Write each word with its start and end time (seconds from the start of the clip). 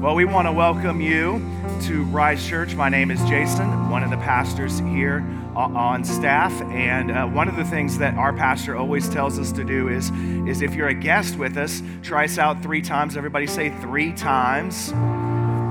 Well, 0.00 0.14
we 0.14 0.26
want 0.26 0.46
to 0.46 0.52
welcome 0.52 1.00
you 1.00 1.40
to 1.84 2.04
Rise 2.04 2.46
Church. 2.46 2.74
My 2.74 2.90
name 2.90 3.10
is 3.10 3.18
Jason, 3.24 3.88
one 3.88 4.02
of 4.02 4.10
the 4.10 4.18
pastors 4.18 4.78
here 4.80 5.24
on 5.54 6.04
staff. 6.04 6.52
And 6.64 7.10
uh, 7.10 7.26
one 7.26 7.48
of 7.48 7.56
the 7.56 7.64
things 7.64 7.96
that 7.96 8.12
our 8.14 8.34
pastor 8.34 8.76
always 8.76 9.08
tells 9.08 9.38
us 9.38 9.52
to 9.52 9.64
do 9.64 9.88
is, 9.88 10.10
is 10.46 10.60
if 10.60 10.74
you're 10.74 10.88
a 10.88 10.94
guest 10.94 11.38
with 11.38 11.56
us, 11.56 11.82
try 12.02 12.26
us 12.26 12.36
out 12.36 12.62
three 12.62 12.82
times. 12.82 13.16
Everybody 13.16 13.46
say 13.46 13.70
three 13.80 14.12
times. 14.12 14.92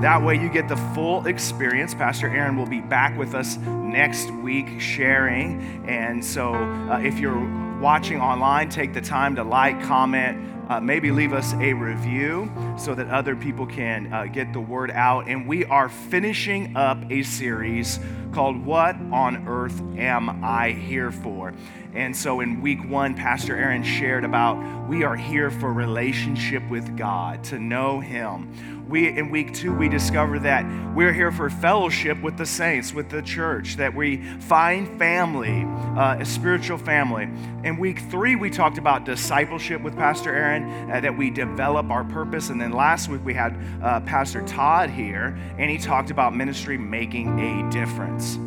That 0.02 0.24
way, 0.24 0.42
you 0.42 0.50
get 0.50 0.70
the 0.70 0.78
full 0.96 1.28
experience. 1.28 1.94
Pastor 1.94 2.28
Aaron 2.28 2.58
will 2.58 2.66
be 2.66 2.82
back 2.82 3.16
with 3.16 3.36
us 3.36 3.58
next 3.58 4.32
week 4.32 4.82
sharing. 4.82 5.88
And 5.88 6.26
so, 6.26 6.56
uh, 6.56 7.00
if 7.00 7.20
you're 7.20 7.80
watching 7.80 8.20
online, 8.20 8.70
take 8.70 8.92
the 8.96 9.02
time 9.02 9.36
to 9.36 9.44
like, 9.44 9.80
comment, 9.84 10.55
uh, 10.70 10.80
maybe 10.80 11.12
leave 11.12 11.34
us 11.34 11.54
a 11.56 11.74
review 11.74 12.52
so 12.78 12.96
that 12.96 13.08
other 13.10 13.36
people 13.36 13.66
can 13.66 14.12
uh, 14.12 14.26
get 14.26 14.52
the 14.54 14.60
word 14.60 14.92
out. 14.92 15.28
And 15.28 15.48
we 15.48 15.66
are 15.66 15.90
finishing 15.90 16.76
up 16.76 16.98
a 17.10 17.24
series 17.24 18.00
called 18.34 18.66
What 18.66 18.96
on 19.12 19.48
Earth 19.48 19.82
Am 19.98 20.44
I 20.44 20.72
Here 20.72 21.12
For? 21.12 21.54
And 21.94 22.16
so 22.16 22.42
in 22.42 22.62
week 22.62 22.84
one, 22.90 23.16
Pastor 23.16 23.56
Aaron 23.56 23.84
shared 23.84 24.26
about 24.26 24.90
we 24.90 25.04
are 25.04 25.16
here 25.16 25.50
for 25.50 25.72
relationship 25.72 26.68
with 26.70 26.98
God, 26.98 27.44
to 27.46 27.60
know 27.60 28.02
Him 28.02 28.75
we 28.88 29.08
in 29.18 29.30
week 29.32 29.54
two 29.54 29.74
we 29.74 29.90
discover 29.90 30.40
that 30.40 30.66
we're 30.94 31.14
here 31.14 31.32
for 31.32 31.50
fellowship 31.50 32.22
with 32.22 32.38
the 32.38 32.46
saints 32.46 32.94
with 32.94 33.10
the 33.10 33.22
church 33.22 33.78
that 33.78 33.94
we 33.94 34.18
find 34.42 34.98
family 35.00 35.66
uh, 35.98 36.18
a 36.20 36.26
spiritual 36.26 36.78
family. 36.78 37.24
In 37.64 37.78
week 37.78 38.00
three 38.12 38.36
we 38.36 38.50
talked 38.50 38.78
about 38.78 39.06
discipleship 39.06 39.82
with 39.82 39.96
pastor 39.96 40.34
aaron 40.34 40.92
uh, 40.92 41.00
that 41.00 41.16
we 41.16 41.30
develop 41.30 41.90
our 41.90 42.04
purpose. 42.04 42.50
And 42.50 42.60
then 42.60 42.72
last 42.72 43.10
week 43.10 43.24
we 43.24 43.34
had 43.34 43.58
uh, 43.82 44.02
pastor 44.02 44.42
todd 44.44 44.90
here 44.90 45.38
and 45.58 45.70
he 45.70 45.78
talked 45.78 46.12
about 46.12 46.36
ministry 46.36 46.78
making 46.78 47.40
a 47.40 47.70
difference 47.72 48.38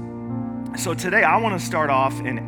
so 0.76 0.94
today 0.94 1.22
I 1.22 1.36
want 1.38 1.58
to 1.58 1.64
start 1.64 1.90
off 1.90 2.20
in 2.20 2.38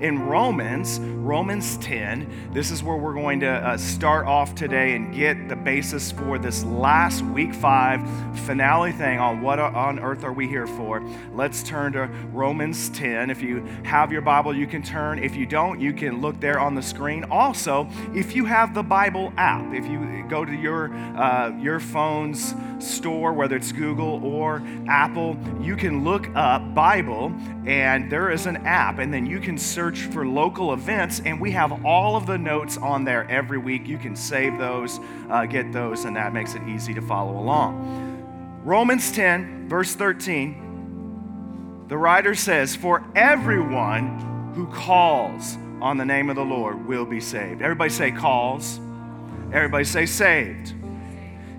in 0.00 0.20
Romans, 0.20 0.98
Romans 0.98 1.76
10. 1.78 2.50
This 2.52 2.70
is 2.70 2.82
where 2.82 2.96
we're 2.96 3.14
going 3.14 3.40
to 3.40 3.48
uh, 3.48 3.76
start 3.76 4.26
off 4.26 4.54
today 4.54 4.96
and 4.96 5.14
get 5.14 5.48
the 5.48 5.56
basis 5.56 6.10
for 6.10 6.38
this 6.38 6.64
last 6.64 7.22
week 7.22 7.54
5 7.54 8.40
finale 8.40 8.92
thing 8.92 9.18
on 9.18 9.42
what 9.42 9.58
on 9.58 9.98
earth 9.98 10.24
are 10.24 10.32
we 10.32 10.48
here 10.48 10.66
for. 10.66 11.02
Let's 11.32 11.62
turn 11.62 11.92
to 11.92 12.06
Romans 12.32 12.88
10. 12.90 13.30
If 13.30 13.42
you 13.42 13.64
have 13.84 14.10
your 14.10 14.22
Bible, 14.22 14.56
you 14.56 14.66
can 14.66 14.82
turn. 14.82 15.18
If 15.22 15.36
you 15.36 15.46
don't, 15.46 15.80
you 15.80 15.92
can 15.92 16.20
look 16.20 16.40
there 16.40 16.58
on 16.58 16.74
the 16.74 16.82
screen. 16.82 17.24
Also, 17.24 17.88
if 18.14 18.34
you 18.34 18.46
have 18.46 18.74
the 18.74 18.82
Bible 18.82 19.32
app, 19.36 19.74
if 19.74 19.86
you 19.86 20.24
go 20.28 20.44
to 20.44 20.54
your 20.54 20.92
uh, 20.94 21.50
your 21.58 21.78
phone's 21.78 22.54
store, 22.78 23.32
whether 23.32 23.56
it's 23.56 23.72
Google 23.72 24.24
or 24.24 24.62
Apple, 24.88 25.36
you 25.60 25.76
can 25.76 26.04
look 26.04 26.28
up 26.34 26.74
Bible 26.74 27.32
and 27.66 28.10
there 28.10 28.30
is 28.30 28.46
an 28.46 28.56
app, 28.66 28.98
and 28.98 29.12
then 29.12 29.26
you 29.26 29.38
can 29.38 29.58
search 29.58 30.00
for 30.00 30.26
local 30.26 30.72
events, 30.72 31.20
and 31.24 31.38
we 31.40 31.50
have 31.50 31.84
all 31.84 32.16
of 32.16 32.26
the 32.26 32.38
notes 32.38 32.78
on 32.78 33.04
there 33.04 33.30
every 33.30 33.58
week. 33.58 33.86
You 33.86 33.98
can 33.98 34.16
save 34.16 34.56
those, 34.56 34.98
uh, 35.28 35.44
get 35.44 35.70
those, 35.72 36.06
and 36.06 36.16
that 36.16 36.32
makes 36.32 36.54
it 36.54 36.62
easy 36.66 36.94
to 36.94 37.02
follow 37.02 37.38
along. 37.38 38.62
Romans 38.64 39.12
10, 39.12 39.68
verse 39.68 39.94
13, 39.94 41.84
the 41.88 41.98
writer 41.98 42.34
says, 42.34 42.74
For 42.74 43.04
everyone 43.14 44.52
who 44.54 44.66
calls 44.68 45.58
on 45.82 45.98
the 45.98 46.04
name 46.04 46.30
of 46.30 46.36
the 46.36 46.44
Lord 46.44 46.86
will 46.86 47.04
be 47.04 47.20
saved. 47.20 47.60
Everybody 47.60 47.90
say 47.90 48.10
calls. 48.10 48.80
Everybody 49.52 49.84
say 49.84 50.06
saved. 50.06 50.74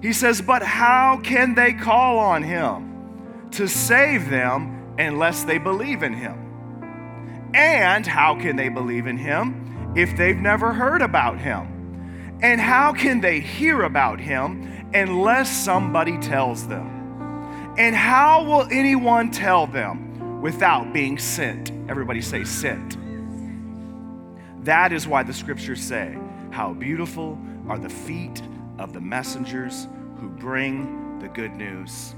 He 0.01 0.13
says, 0.13 0.41
But 0.41 0.63
how 0.63 1.19
can 1.23 1.53
they 1.53 1.73
call 1.73 2.17
on 2.17 2.41
him 2.41 3.49
to 3.51 3.67
save 3.67 4.29
them 4.29 4.80
unless 4.97 5.43
they 5.43 5.57
believe 5.57 6.03
in 6.03 6.13
him. 6.13 7.51
And 7.53 8.05
how 8.05 8.35
can 8.35 8.55
they 8.55 8.69
believe 8.69 9.07
in 9.07 9.17
him 9.17 9.93
if 9.95 10.15
they've 10.15 10.37
never 10.37 10.73
heard 10.73 11.01
about 11.01 11.39
him? 11.39 12.39
And 12.41 12.59
how 12.59 12.93
can 12.93 13.21
they 13.21 13.39
hear 13.39 13.83
about 13.83 14.19
him 14.19 14.89
unless 14.93 15.49
somebody 15.49 16.17
tells 16.17 16.67
them? 16.67 17.75
And 17.77 17.95
how 17.95 18.43
will 18.43 18.67
anyone 18.71 19.31
tell 19.31 19.67
them 19.67 20.41
without 20.41 20.93
being 20.93 21.17
sent? 21.17 21.71
Everybody 21.89 22.21
say, 22.21 22.43
sent. 22.43 22.97
That 24.65 24.91
is 24.93 25.07
why 25.07 25.23
the 25.23 25.33
scriptures 25.33 25.81
say, 25.81 26.17
How 26.51 26.73
beautiful 26.73 27.39
are 27.67 27.77
the 27.77 27.89
feet 27.89 28.41
of 28.77 28.93
the 28.93 29.01
messengers 29.01 29.87
who 30.19 30.29
bring 30.29 31.19
the 31.19 31.27
good 31.29 31.55
news. 31.55 32.15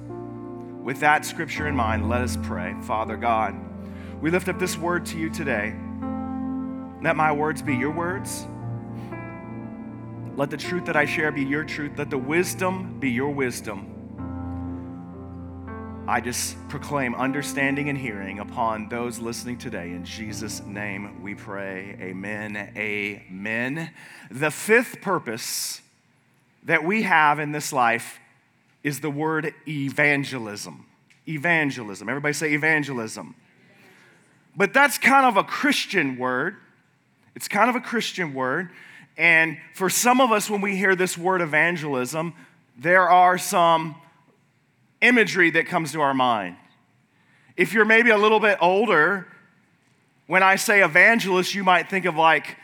With 0.84 1.00
that 1.00 1.24
scripture 1.24 1.70
in 1.70 1.78
mind, 1.78 2.10
let 2.10 2.20
us 2.20 2.38
pray. 2.44 2.76
Father 2.82 3.16
God, 3.16 3.56
we 4.22 4.30
lift 4.30 4.50
up 4.50 4.60
this 4.60 4.78
word 4.78 5.06
to 5.08 5.18
you 5.18 5.30
today. 5.30 5.74
Let 7.02 7.16
my 7.16 7.32
words 7.32 7.62
be 7.62 7.74
your 7.74 7.92
words. 7.92 8.46
Let 10.36 10.50
the 10.50 10.58
truth 10.58 10.84
that 10.88 10.98
I 10.98 11.06
share 11.06 11.32
be 11.32 11.44
your 11.44 11.64
truth. 11.64 11.94
Let 11.98 12.10
the 12.10 12.18
wisdom 12.18 13.00
be 13.00 13.10
your 13.12 13.30
wisdom. 13.30 13.92
I 16.06 16.20
just 16.20 16.58
proclaim 16.68 17.16
understanding 17.16 17.88
and 17.88 17.98
hearing 17.98 18.40
upon 18.40 18.90
those 18.90 19.20
listening 19.20 19.58
today. 19.58 19.92
In 19.92 20.04
Jesus' 20.04 20.62
name 20.66 21.24
we 21.24 21.34
pray. 21.34 21.96
Amen. 22.02 22.58
Amen. 22.76 23.90
The 24.30 24.52
fifth 24.52 25.00
purpose 25.00 25.82
that 26.64 26.84
we 26.84 27.04
have 27.04 27.40
in 27.40 27.54
this 27.54 27.72
life 27.72 28.20
is 28.84 29.00
the 29.00 29.10
word 29.10 29.54
evangelism. 29.68 30.86
Evangelism. 31.28 32.10
Everybody 32.10 32.34
say 32.34 32.54
evangelism. 32.54 33.36
But 34.56 34.74
that's 34.74 34.98
kind 34.98 35.26
of 35.26 35.38
a 35.38 35.44
Christian 35.44 36.18
word. 36.18 36.58
It's 37.36 37.48
kind 37.48 37.70
of 37.70 37.76
a 37.76 37.80
Christian 37.80 38.34
word. 38.34 38.70
And 39.18 39.58
for 39.74 39.90
some 39.90 40.22
of 40.22 40.32
us, 40.32 40.50
when 40.50 40.62
we 40.62 40.76
hear 40.76 40.96
this 40.96 41.18
word 41.18 41.42
evangelism, 41.42 42.34
there 42.78 43.10
are 43.10 43.38
some 43.38 43.96
imagery 45.02 45.50
that 45.52 45.68
comes 45.68 45.92
to 45.94 46.02
our 46.02 46.14
mind. 46.14 46.58
If 47.56 47.74
you're 47.74 47.86
maybe 47.86 48.10
a 48.10 48.18
little 48.18 48.40
bit 48.40 48.58
older, 48.62 49.28
when 50.28 50.44
I 50.44 50.56
say 50.56 50.84
evangelist, 50.84 51.54
you 51.54 51.64
might 51.64 51.90
think 51.90 52.06
of 52.06 52.16
like 52.16 52.58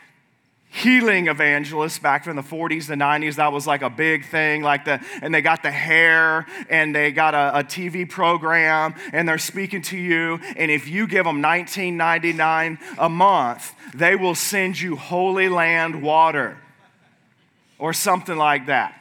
healing 0.72 1.26
evangelists 1.26 1.98
back 1.98 2.26
in 2.28 2.36
the 2.36 2.42
40s 2.42 2.86
the 2.86 2.94
90s 2.94 3.34
that 3.36 3.52
was 3.52 3.66
like 3.66 3.82
a 3.82 3.90
big 3.90 4.24
thing 4.24 4.62
like 4.62 4.84
the 4.84 5.00
and 5.20 5.34
they 5.34 5.42
got 5.42 5.64
the 5.64 5.70
hair 5.70 6.46
and 6.68 6.94
they 6.94 7.10
got 7.10 7.34
a, 7.34 7.58
a 7.58 7.64
tv 7.64 8.08
program 8.08 8.94
and 9.12 9.28
they're 9.28 9.36
speaking 9.36 9.82
to 9.82 9.98
you 9.98 10.38
and 10.56 10.70
if 10.70 10.86
you 10.86 11.08
give 11.08 11.24
them 11.24 11.42
19.99 11.42 12.78
a 12.98 13.08
month 13.08 13.74
they 13.94 14.14
will 14.14 14.36
send 14.36 14.80
you 14.80 14.94
holy 14.94 15.48
land 15.48 16.02
water 16.02 16.56
or 17.80 17.92
something 17.92 18.36
like 18.36 18.66
that 18.66 18.99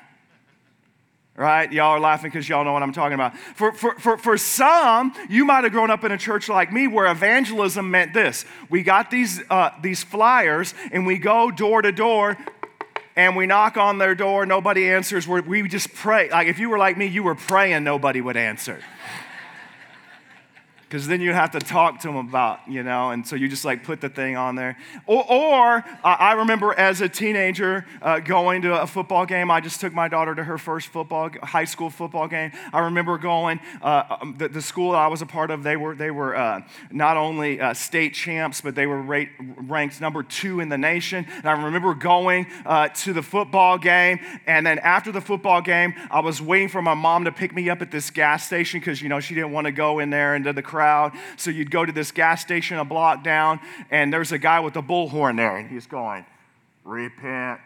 right? 1.39 1.72
Y'all 1.72 1.91
are 1.91 2.00
laughing 2.01 2.29
because 2.29 2.50
y'all 2.50 2.66
know 2.66 2.73
what 2.73 2.83
I'm 2.83 2.91
talking 2.91 3.13
about. 3.13 3.35
For, 3.55 3.72
for, 3.72 3.95
for, 3.95 4.17
for 4.17 4.38
some, 4.38 5.13
you 5.29 5.45
might 5.45 5.63
have 5.63 5.72
grown 5.72 5.89
up 5.89 6.03
in 6.03 6.11
a 6.11 6.17
church 6.17 6.50
like 6.50 6.73
me 6.73 6.85
where 6.85 7.09
evangelism 7.09 7.89
meant 7.89 8.13
this. 8.13 8.44
We 8.69 8.83
got 8.83 9.09
these, 9.09 9.41
uh, 9.49 9.69
these 9.81 10.03
flyers 10.03 10.73
and 10.91 11.07
we 11.07 11.17
go 11.17 11.49
door 11.49 11.81
to 11.81 11.94
door 11.94 12.38
and 13.16 13.38
we 13.38 13.47
knock 13.47 13.78
on 13.78 13.99
their 13.99 14.16
door, 14.16 14.45
nobody 14.45 14.89
answers. 14.89 15.28
we 15.28 15.41
we 15.41 15.67
just 15.69 15.94
pray. 15.94 16.29
Like 16.29 16.47
if 16.47 16.59
you 16.59 16.69
were 16.69 16.78
like 16.78 16.97
me, 16.97 17.05
you 17.05 17.23
were 17.23 17.35
praying, 17.35 17.85
nobody 17.85 18.19
would 18.19 18.38
answer 18.38 18.79
because 20.89 21.05
then 21.05 21.22
you 21.22 21.31
have 21.33 21.51
to 21.51 21.59
talk 21.59 22.00
to 22.00 22.07
them 22.07 22.16
about, 22.16 22.61
you 22.67 22.81
know, 22.81 23.11
and 23.11 23.25
so 23.25 23.35
you 23.35 23.47
just 23.47 23.63
like 23.63 23.83
put 23.83 24.01
the 24.01 24.09
thing 24.09 24.35
on 24.35 24.55
there. 24.55 24.75
Or, 25.05 25.23
or 25.31 25.75
uh, 25.77 25.83
I 26.03 26.33
remember 26.33 26.73
as 26.73 27.00
a 27.01 27.07
teenager 27.07 27.85
uh, 28.01 28.17
going 28.17 28.63
to 28.63 28.81
a 28.81 28.88
football 28.88 29.28
game. 29.28 29.51
I 29.51 29.61
just 29.61 29.79
took 29.79 29.94
my 29.94 30.07
daughter 30.07 30.33
to 30.33 30.44
her 30.44 30.57
first 30.57 30.88
football, 30.88 31.29
high 31.44 31.66
school 31.66 31.91
football 31.91 32.28
game. 32.28 32.53
I 32.73 32.79
remember 32.79 33.19
going, 33.19 33.59
uh, 33.84 34.17
um, 34.19 34.35
the, 34.40 34.47
the, 34.47 34.64
school 34.64 34.96
I 34.96 35.05
was 35.05 35.22
a 35.22 35.28
part 35.28 35.52
of, 35.52 35.61
they 35.61 35.78
were, 35.78 35.93
they 35.93 36.09
were 36.09 36.35
uh, 36.35 36.61
not 36.90 37.17
only 37.17 37.61
uh, 37.61 37.75
state 37.75 38.16
champs, 38.16 38.59
but 38.59 38.73
they 38.73 38.87
were 38.87 38.99
rate, 38.99 39.29
ranked 39.40 40.02
number 40.02 40.23
two 40.23 40.59
in 40.59 40.69
the 40.69 40.78
nation. 40.78 41.28
And 41.37 41.46
I 41.46 41.52
remember 41.52 41.93
going 41.93 42.47
uh, 42.66 42.87
to 42.87 43.14
the 43.14 43.22
football 43.22 43.78
game. 43.78 44.22
And 44.47 44.66
then 44.66 44.79
after 44.79 45.11
the 45.11 45.22
football 45.22 45.61
game, 45.61 45.93
I 46.09 46.22
was 46.22 46.41
waiting 46.41 46.67
for 46.67 46.81
my 46.81 46.96
mom 46.96 47.25
to 47.25 47.31
pick 47.31 47.53
me 47.53 47.69
up 47.69 47.84
at 47.84 47.91
this 47.91 48.09
gas 48.09 48.47
station 48.47 48.79
because, 48.79 49.03
you 49.03 49.09
know, 49.09 49.19
she 49.19 49.35
didn't 49.35 49.52
want 49.52 49.66
to 49.66 49.72
go 49.72 49.99
in 49.99 50.09
there 50.09 50.35
into 50.35 50.52
the 50.52 50.64
crowd 50.64 50.78
crowd. 50.79 51.11
So 51.35 51.52
you'd 51.52 51.72
go 51.72 51.85
to 51.85 51.91
this 51.91 52.14
gas 52.14 52.41
station 52.41 52.78
a 52.78 52.85
block 52.85 53.22
down, 53.22 53.59
and 53.91 54.14
there's 54.14 54.31
a 54.31 54.37
guy 54.37 54.61
with 54.61 54.78
a 54.78 54.81
bullhorn 54.81 55.35
there, 55.35 55.58
and 55.58 55.70
he's 55.70 55.87
going, 55.87 56.26
Repent. 56.85 57.59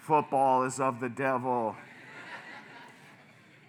Football 0.00 0.62
is 0.64 0.80
of 0.80 0.98
the 0.98 1.10
devil. 1.10 1.76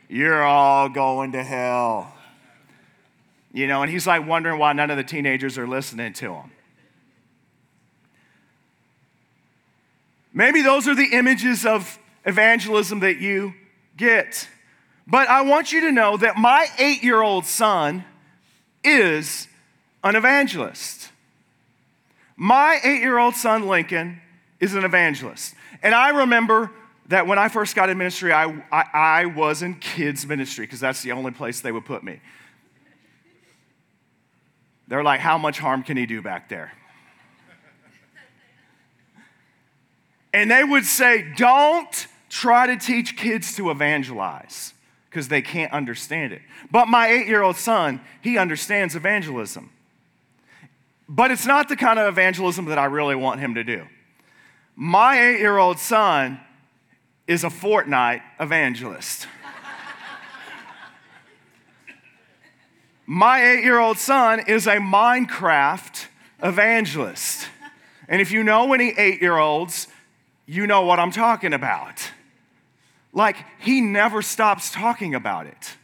You're 0.07 0.43
all 0.43 0.87
going 0.87 1.33
to 1.33 1.43
hell. 1.43 2.13
You 3.51 3.67
know, 3.67 3.81
and 3.81 3.91
he's 3.91 4.07
like 4.07 4.25
wondering 4.25 4.59
why 4.59 4.71
none 4.71 4.91
of 4.91 4.97
the 4.97 5.03
teenagers 5.03 5.57
are 5.57 5.67
listening 5.67 6.13
to 6.13 6.33
him. 6.35 6.51
Maybe 10.31 10.61
those 10.61 10.87
are 10.87 10.95
the 10.95 11.09
images 11.11 11.65
of 11.65 11.99
evangelism 12.23 13.01
that 13.01 13.19
you 13.19 13.55
get. 13.97 14.47
But 15.05 15.27
I 15.27 15.41
want 15.41 15.73
you 15.73 15.81
to 15.81 15.91
know 15.91 16.15
that 16.15 16.37
my 16.37 16.67
eight 16.77 17.03
year 17.03 17.21
old 17.21 17.45
son 17.45 18.05
is 18.83 19.47
an 20.03 20.15
evangelist. 20.15 21.09
My 22.35 22.79
eight 22.83 23.01
year 23.01 23.17
old 23.17 23.35
son, 23.35 23.67
Lincoln, 23.67 24.21
is 24.59 24.75
an 24.75 24.83
evangelist. 24.83 25.55
And 25.83 25.93
I 25.93 26.09
remember 26.09 26.71
that 27.07 27.25
when 27.25 27.39
I 27.39 27.47
first 27.47 27.75
got 27.75 27.89
in 27.89 27.97
ministry, 27.97 28.33
I, 28.33 28.45
I, 28.71 28.83
I 28.93 29.25
was 29.25 29.61
in 29.61 29.75
kids' 29.75 30.25
ministry 30.25 30.65
because 30.65 30.79
that's 30.79 31.01
the 31.01 31.11
only 31.13 31.31
place 31.31 31.61
they 31.61 31.71
would 31.71 31.85
put 31.85 32.03
me. 32.03 32.19
They're 34.87 35.03
like, 35.03 35.19
how 35.19 35.37
much 35.37 35.59
harm 35.59 35.83
can 35.83 35.97
he 35.97 36.05
do 36.05 36.21
back 36.21 36.49
there? 36.49 36.71
And 40.33 40.51
they 40.51 40.63
would 40.63 40.85
say, 40.85 41.33
don't 41.35 42.07
try 42.29 42.67
to 42.67 42.77
teach 42.77 43.17
kids 43.17 43.55
to 43.55 43.71
evangelize 43.71 44.73
because 45.09 45.27
they 45.27 45.41
can't 45.41 45.71
understand 45.71 46.33
it. 46.33 46.41
But 46.71 46.87
my 46.87 47.07
eight 47.07 47.27
year 47.27 47.41
old 47.41 47.55
son, 47.55 48.01
he 48.21 48.37
understands 48.37 48.95
evangelism. 48.95 49.71
But 51.09 51.31
it's 51.31 51.45
not 51.45 51.69
the 51.69 51.75
kind 51.75 51.99
of 51.99 52.07
evangelism 52.07 52.65
that 52.65 52.77
I 52.77 52.85
really 52.85 53.15
want 53.15 53.39
him 53.39 53.55
to 53.55 53.63
do. 53.63 53.85
My 54.75 55.19
eight 55.19 55.39
year 55.39 55.57
old 55.57 55.79
son 55.79 56.39
is 57.25 57.43
a 57.43 57.49
Fortnite 57.49 58.21
evangelist. 58.39 59.27
My 63.09 63.41
eight 63.41 63.63
year 63.63 63.79
old 63.79 63.97
son 63.97 64.41
is 64.47 64.67
a 64.67 64.75
Minecraft 64.75 66.07
evangelist. 66.43 67.47
And 68.09 68.21
if 68.21 68.31
you 68.31 68.43
know 68.43 68.73
any 68.73 68.89
eight 68.97 69.21
year 69.21 69.37
olds, 69.37 69.87
you 70.45 70.67
know 70.67 70.81
what 70.81 70.99
I'm 70.99 71.11
talking 71.11 71.53
about. 71.53 72.11
Like, 73.13 73.37
he 73.59 73.81
never 73.81 74.21
stops 74.21 74.71
talking 74.71 75.15
about 75.15 75.47
it. 75.47 75.75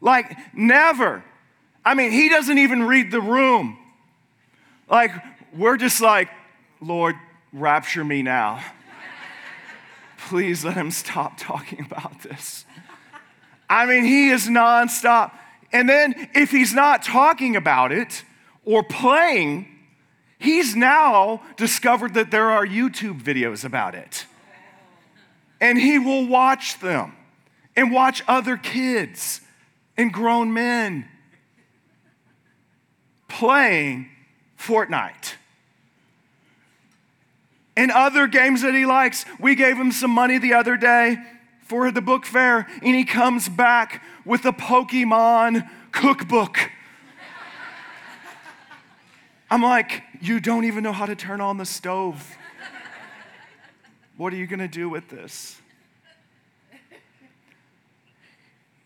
Like, 0.00 0.36
never. 0.54 1.24
I 1.84 1.94
mean, 1.94 2.12
he 2.12 2.28
doesn't 2.28 2.58
even 2.58 2.84
read 2.84 3.10
the 3.10 3.20
room. 3.20 3.78
Like, 4.88 5.12
we're 5.54 5.76
just 5.76 6.00
like, 6.00 6.28
Lord, 6.80 7.16
rapture 7.52 8.04
me 8.04 8.22
now. 8.22 8.62
Please 10.28 10.64
let 10.64 10.74
him 10.74 10.90
stop 10.90 11.34
talking 11.36 11.84
about 11.84 12.22
this. 12.22 12.64
I 13.68 13.86
mean, 13.86 14.04
he 14.04 14.28
is 14.28 14.46
nonstop. 14.46 15.32
And 15.72 15.88
then 15.88 16.28
if 16.34 16.50
he's 16.50 16.74
not 16.74 17.02
talking 17.02 17.56
about 17.56 17.90
it 17.90 18.24
or 18.64 18.82
playing, 18.82 19.66
he's 20.38 20.76
now 20.76 21.42
discovered 21.56 22.14
that 22.14 22.30
there 22.30 22.50
are 22.50 22.66
YouTube 22.66 23.22
videos 23.22 23.64
about 23.64 23.94
it. 23.94 24.26
And 25.62 25.78
he 25.78 25.98
will 25.98 26.26
watch 26.26 26.80
them 26.80 27.14
and 27.76 27.92
watch 27.92 28.22
other 28.26 28.56
kids 28.56 29.40
and 29.96 30.12
grown 30.12 30.52
men 30.52 31.08
playing 33.28 34.10
Fortnite 34.58 35.34
and 37.76 37.92
other 37.92 38.26
games 38.26 38.62
that 38.62 38.74
he 38.74 38.84
likes. 38.84 39.24
We 39.38 39.54
gave 39.54 39.76
him 39.76 39.92
some 39.92 40.10
money 40.10 40.36
the 40.36 40.52
other 40.52 40.76
day 40.76 41.16
for 41.62 41.92
the 41.92 42.02
book 42.02 42.26
fair, 42.26 42.66
and 42.82 42.94
he 42.94 43.04
comes 43.04 43.48
back 43.48 44.02
with 44.24 44.44
a 44.44 44.52
Pokemon 44.52 45.68
cookbook. 45.92 46.58
I'm 49.48 49.62
like, 49.62 50.02
you 50.20 50.40
don't 50.40 50.64
even 50.64 50.82
know 50.82 50.92
how 50.92 51.06
to 51.06 51.14
turn 51.14 51.40
on 51.40 51.58
the 51.58 51.66
stove. 51.66 52.36
What 54.22 54.32
are 54.32 54.36
you 54.36 54.46
going 54.46 54.60
to 54.60 54.68
do 54.68 54.88
with 54.88 55.08
this? 55.08 55.60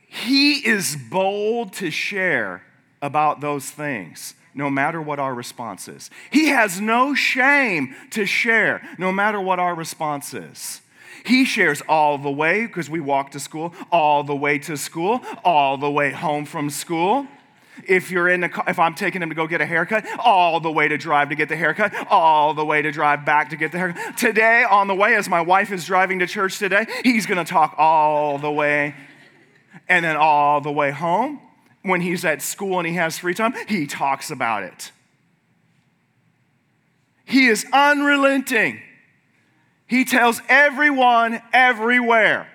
He 0.08 0.66
is 0.66 0.96
bold 1.10 1.74
to 1.74 1.90
share 1.90 2.62
about 3.02 3.42
those 3.42 3.70
things, 3.70 4.34
no 4.54 4.70
matter 4.70 4.98
what 4.98 5.18
our 5.18 5.34
response 5.34 5.88
is. 5.88 6.08
He 6.30 6.46
has 6.46 6.80
no 6.80 7.14
shame 7.14 7.94
to 8.12 8.24
share, 8.24 8.80
no 8.96 9.12
matter 9.12 9.38
what 9.38 9.58
our 9.58 9.74
response 9.74 10.32
is. 10.32 10.80
He 11.26 11.44
shares 11.44 11.82
all 11.86 12.16
the 12.16 12.30
way 12.30 12.64
because 12.64 12.88
we 12.88 13.00
walk 13.00 13.32
to 13.32 13.40
school, 13.40 13.74
all 13.92 14.24
the 14.24 14.34
way 14.34 14.58
to 14.60 14.78
school, 14.78 15.20
all 15.44 15.76
the 15.76 15.90
way 15.90 16.12
home 16.12 16.46
from 16.46 16.70
school. 16.70 17.26
If 17.86 18.10
you're 18.10 18.28
in 18.28 18.48
car, 18.48 18.64
if 18.68 18.78
I'm 18.78 18.94
taking 18.94 19.22
him 19.22 19.28
to 19.28 19.34
go 19.34 19.46
get 19.46 19.60
a 19.60 19.66
haircut, 19.66 20.04
all 20.18 20.60
the 20.60 20.70
way 20.70 20.88
to 20.88 20.96
drive 20.96 21.28
to 21.28 21.34
get 21.34 21.48
the 21.48 21.56
haircut, 21.56 21.92
all 22.08 22.54
the 22.54 22.64
way 22.64 22.82
to 22.82 22.90
drive 22.90 23.24
back 23.24 23.50
to 23.50 23.56
get 23.56 23.72
the 23.72 23.78
haircut. 23.78 24.16
Today, 24.16 24.64
on 24.64 24.88
the 24.88 24.94
way, 24.94 25.14
as 25.14 25.28
my 25.28 25.40
wife 25.40 25.72
is 25.72 25.84
driving 25.84 26.18
to 26.20 26.26
church 26.26 26.58
today, 26.58 26.86
he's 27.04 27.26
gonna 27.26 27.44
talk 27.44 27.74
all 27.78 28.38
the 28.38 28.50
way 28.50 28.94
and 29.88 30.04
then 30.04 30.16
all 30.16 30.60
the 30.60 30.72
way 30.72 30.90
home. 30.90 31.40
When 31.82 32.00
he's 32.00 32.24
at 32.24 32.42
school 32.42 32.78
and 32.78 32.88
he 32.88 32.94
has 32.94 33.18
free 33.18 33.34
time, 33.34 33.54
he 33.68 33.86
talks 33.86 34.30
about 34.30 34.64
it. 34.64 34.90
He 37.24 37.46
is 37.46 37.66
unrelenting. 37.72 38.80
He 39.86 40.04
tells 40.04 40.40
everyone 40.48 41.40
everywhere. 41.52 42.48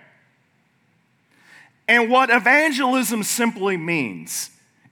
And 1.88 2.10
what 2.10 2.30
evangelism 2.30 3.24
simply 3.24 3.76
means, 3.76 4.50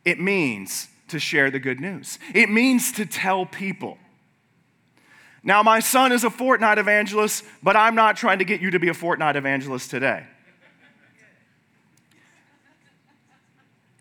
it 0.10 0.20
means 0.20 0.88
to 1.10 1.20
share 1.20 1.52
the 1.52 1.60
good 1.60 1.80
news. 1.80 2.20
It 2.34 2.50
means 2.50 2.92
to 2.94 3.06
tell 3.06 3.46
people. 3.46 3.98
Now, 5.44 5.64
my 5.64 5.80
son 5.80 6.12
is 6.12 6.24
a 6.24 6.30
Fortnite 6.30 6.78
evangelist, 6.78 7.44
but 7.64 7.76
I'm 7.76 7.96
not 7.96 8.18
trying 8.18 8.40
to 8.40 8.46
get 8.46 8.62
you 8.62 8.72
to 8.72 8.80
be 8.80 8.90
a 8.90 8.94
Fortnite 8.94 9.36
evangelist 9.36 9.90
today. 9.90 10.26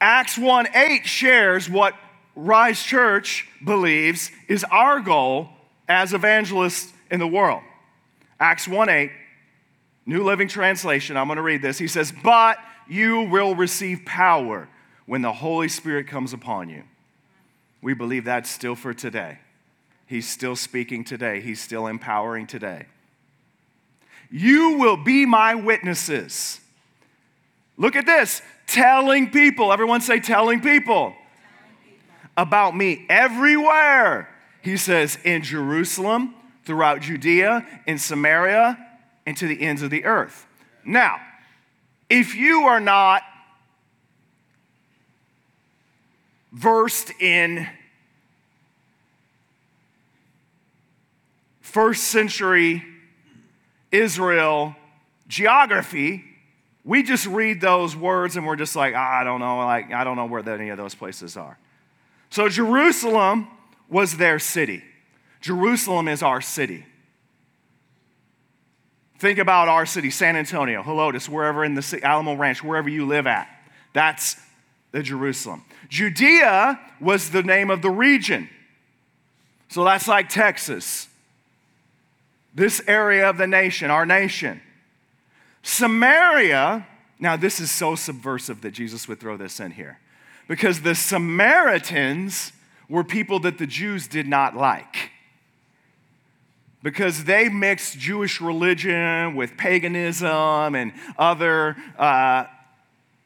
Acts 0.00 0.38
1 0.38 0.68
8 0.74 1.06
shares 1.06 1.68
what 1.68 1.94
Rise 2.36 2.82
Church 2.82 3.48
believes 3.64 4.30
is 4.48 4.64
our 4.70 5.00
goal 5.00 5.48
as 5.88 6.12
evangelists 6.12 6.92
in 7.10 7.18
the 7.18 7.26
world. 7.26 7.62
Acts 8.38 8.68
1 8.68 8.88
8, 8.88 9.10
New 10.06 10.24
Living 10.24 10.48
Translation, 10.48 11.16
I'm 11.16 11.26
going 11.26 11.36
to 11.36 11.42
read 11.42 11.62
this. 11.62 11.78
He 11.78 11.88
says, 11.88 12.12
But 12.22 12.58
you 12.88 13.22
will 13.22 13.54
receive 13.54 14.04
power 14.04 14.68
when 15.08 15.22
the 15.22 15.32
Holy 15.32 15.68
Spirit 15.68 16.06
comes 16.06 16.34
upon 16.34 16.68
you. 16.68 16.82
We 17.80 17.94
believe 17.94 18.26
that's 18.26 18.50
still 18.50 18.74
for 18.74 18.92
today. 18.92 19.38
He's 20.06 20.28
still 20.28 20.54
speaking 20.54 21.02
today, 21.02 21.40
He's 21.40 21.60
still 21.60 21.86
empowering 21.86 22.46
today. 22.46 22.86
You 24.30 24.76
will 24.78 24.98
be 24.98 25.24
my 25.24 25.54
witnesses. 25.54 26.60
Look 27.78 27.96
at 27.96 28.04
this 28.04 28.42
telling 28.66 29.30
people, 29.30 29.72
everyone 29.72 30.02
say, 30.02 30.20
telling 30.20 30.60
people, 30.60 30.94
telling 30.94 31.16
people. 31.82 32.02
about 32.36 32.76
me 32.76 33.06
everywhere. 33.08 34.28
He 34.60 34.76
says, 34.76 35.16
in 35.24 35.42
Jerusalem, 35.42 36.34
throughout 36.64 37.00
Judea, 37.00 37.66
in 37.86 37.96
Samaria, 37.98 38.76
and 39.24 39.34
to 39.38 39.46
the 39.46 39.62
ends 39.62 39.80
of 39.80 39.88
the 39.88 40.04
earth. 40.04 40.46
Now, 40.84 41.16
if 42.10 42.34
you 42.34 42.64
are 42.64 42.80
not 42.80 43.22
versed 46.52 47.10
in 47.20 47.68
first 51.60 52.04
century 52.04 52.82
Israel 53.92 54.74
geography, 55.26 56.24
we 56.84 57.02
just 57.02 57.26
read 57.26 57.60
those 57.60 57.94
words 57.94 58.36
and 58.36 58.46
we're 58.46 58.56
just 58.56 58.74
like, 58.74 58.94
ah, 58.96 59.20
I 59.20 59.24
don't 59.24 59.40
know, 59.40 59.58
like 59.58 59.92
I 59.92 60.04
don't 60.04 60.16
know 60.16 60.26
where 60.26 60.46
any 60.48 60.70
of 60.70 60.78
those 60.78 60.94
places 60.94 61.36
are. 61.36 61.58
So 62.30 62.48
Jerusalem 62.48 63.48
was 63.88 64.16
their 64.16 64.38
city. 64.38 64.82
Jerusalem 65.40 66.08
is 66.08 66.22
our 66.22 66.40
city. 66.40 66.84
Think 69.18 69.38
about 69.38 69.68
our 69.68 69.84
city, 69.84 70.10
San 70.10 70.36
Antonio, 70.36 70.82
Helotes, 70.82 71.28
wherever 71.28 71.64
in 71.64 71.74
the 71.74 71.82
city, 71.82 72.02
Alamo 72.02 72.34
Ranch, 72.34 72.62
wherever 72.62 72.88
you 72.88 73.06
live 73.06 73.26
at. 73.26 73.48
That's 73.92 74.36
the 74.92 75.02
Jerusalem. 75.02 75.64
Judea 75.88 76.78
was 77.00 77.30
the 77.30 77.42
name 77.42 77.70
of 77.70 77.82
the 77.82 77.90
region. 77.90 78.48
So 79.68 79.84
that's 79.84 80.08
like 80.08 80.28
Texas. 80.28 81.08
This 82.54 82.82
area 82.86 83.28
of 83.28 83.36
the 83.36 83.46
nation, 83.46 83.90
our 83.90 84.06
nation. 84.06 84.60
Samaria, 85.62 86.86
now 87.18 87.36
this 87.36 87.60
is 87.60 87.70
so 87.70 87.94
subversive 87.94 88.62
that 88.62 88.70
Jesus 88.70 89.06
would 89.08 89.20
throw 89.20 89.36
this 89.36 89.60
in 89.60 89.72
here. 89.72 89.98
Because 90.46 90.80
the 90.80 90.94
Samaritans 90.94 92.52
were 92.88 93.04
people 93.04 93.38
that 93.40 93.58
the 93.58 93.66
Jews 93.66 94.08
did 94.08 94.26
not 94.26 94.56
like 94.56 95.10
because 96.82 97.24
they 97.24 97.48
mixed 97.48 97.98
Jewish 97.98 98.40
religion 98.40 99.34
with 99.34 99.56
paganism 99.56 100.74
and 100.74 100.92
other 101.18 101.76
uh, 101.98 102.44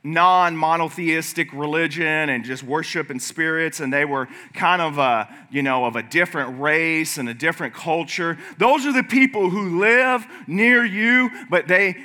non 0.05 0.57
monotheistic 0.57 1.53
religion 1.53 2.29
and 2.29 2.45
just 2.45 2.63
worship 2.63 3.11
and 3.11 3.23
spirits, 3.23 3.81
and 3.81 3.93
they 3.93 4.05
were 4.05 4.29
kind 4.53 4.83
of 4.83 4.99
a, 4.99 5.29
you 5.51 5.63
know, 5.63 5.85
of 5.85 5.97
a 5.97 6.03
different 6.03 6.61
race 6.61 7.19
and 7.19 7.29
a 7.29 7.35
different 7.35 7.75
culture. 7.75 8.39
Those 8.59 8.85
are 8.87 8.93
the 8.93 9.05
people 9.05 9.51
who 9.51 9.79
live 9.79 10.27
near 10.47 10.85
you, 10.85 11.31
but 11.49 11.69
they 11.69 11.97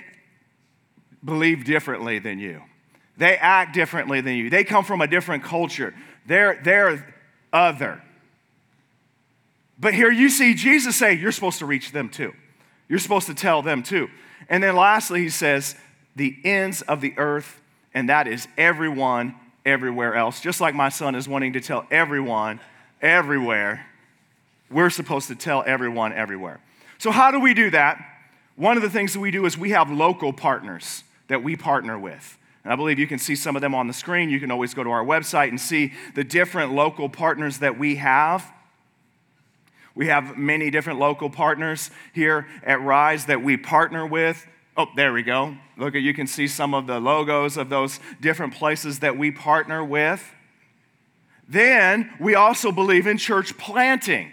believe 1.24 1.66
differently 1.66 2.20
than 2.20 2.40
you. 2.40 2.62
They 3.18 3.36
act 3.36 3.74
differently 3.74 4.22
than 4.22 4.36
you. 4.36 4.50
They 4.50 4.64
come 4.64 4.84
from 4.84 5.02
a 5.02 5.08
different 5.08 5.44
culture. 5.44 5.94
They're, 6.28 6.60
they're 6.64 7.16
other. 7.52 8.02
But 9.80 9.94
here 9.94 10.12
you 10.12 10.30
see 10.30 10.54
Jesus 10.54 10.96
say, 10.96 11.14
You're 11.14 11.32
supposed 11.32 11.60
to 11.60 11.66
reach 11.66 11.92
them 11.92 12.10
too. 12.10 12.34
You're 12.88 13.00
supposed 13.00 13.28
to 13.28 13.34
tell 13.34 13.62
them 13.62 13.84
too. 13.84 14.10
And 14.50 14.64
then 14.64 14.76
lastly, 14.76 15.22
he 15.22 15.30
says, 15.30 15.76
The 16.16 16.38
ends 16.44 16.82
of 16.84 17.02
the 17.02 17.14
earth, 17.18 17.60
and 17.98 18.10
that 18.10 18.28
is 18.28 18.48
everyone 18.60 19.34
everywhere 19.66 20.14
else. 20.14 20.40
Just 20.40 20.62
like 20.62 20.76
my 20.76 20.90
son 20.90 21.16
is 21.16 21.28
wanting 21.28 21.54
to 21.54 21.60
tell 21.60 21.88
everyone 21.90 22.60
everywhere, 23.02 23.88
we're 24.70 24.92
supposed 24.92 25.30
to 25.30 25.36
tell 25.36 25.64
everyone 25.66 26.14
everywhere. 26.14 26.60
So, 27.00 27.10
how 27.10 27.32
do 27.32 27.40
we 27.40 27.56
do 27.56 27.72
that? 27.72 27.98
One 28.56 28.78
of 28.78 28.84
the 28.84 28.90
things 28.92 29.14
that 29.14 29.20
we 29.20 29.32
do 29.32 29.48
is 29.48 29.58
we 29.58 29.72
have 29.72 29.90
local 29.90 30.32
partners 30.32 31.04
that 31.28 31.42
we 31.42 31.56
partner 31.56 31.98
with. 31.98 32.38
And 32.64 32.72
I 32.72 32.76
believe 32.76 33.00
you 33.00 33.08
can 33.08 33.18
see 33.18 33.36
some 33.36 33.56
of 33.56 33.64
them 33.64 33.74
on 33.74 33.88
the 33.88 33.94
screen. 33.94 34.30
You 34.30 34.40
can 34.40 34.52
always 34.52 34.76
go 34.76 34.84
to 34.84 34.92
our 34.92 35.04
website 35.04 35.50
and 35.50 35.60
see 35.60 35.94
the 36.14 36.24
different 36.24 36.74
local 36.74 37.10
partners 37.10 37.58
that 37.60 37.80
we 37.80 37.96
have. 37.96 38.46
We 39.96 40.06
have 40.06 40.38
many 40.38 40.70
different 40.70 41.00
local 41.00 41.32
partners 41.32 41.90
here 42.14 42.46
at 42.62 42.80
Rise 42.80 43.26
that 43.26 43.42
we 43.42 43.58
partner 43.58 44.06
with. 44.06 44.46
Oh, 44.80 44.88
there 44.96 45.12
we 45.12 45.24
go. 45.24 45.58
Look 45.76 45.96
you 45.96 46.14
can 46.14 46.28
see 46.28 46.48
some 46.48 46.76
of 46.76 46.86
the 46.86 47.00
logos 47.00 47.58
of 47.58 47.70
those 47.70 48.00
different 48.22 48.54
places 48.54 49.00
that 49.00 49.18
we 49.18 49.32
partner 49.32 49.84
with. 49.84 50.24
Then 51.50 52.14
we 52.20 52.36
also 52.36 52.72
believe 52.72 53.08
in 53.08 53.18
church 53.18 53.58
planting. 53.58 54.32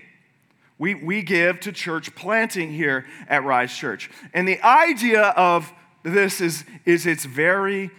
We, 0.78 0.94
we 0.94 1.22
give 1.22 1.60
to 1.60 1.72
church 1.72 2.14
planting 2.14 2.72
here 2.72 3.06
at 3.26 3.42
Rise 3.44 3.74
Church. 3.74 4.10
And 4.34 4.46
the 4.46 4.60
idea 4.62 5.22
of 5.28 5.72
this 6.02 6.42
is, 6.42 6.64
is 6.84 7.06
it's 7.06 7.24
very, 7.24 7.90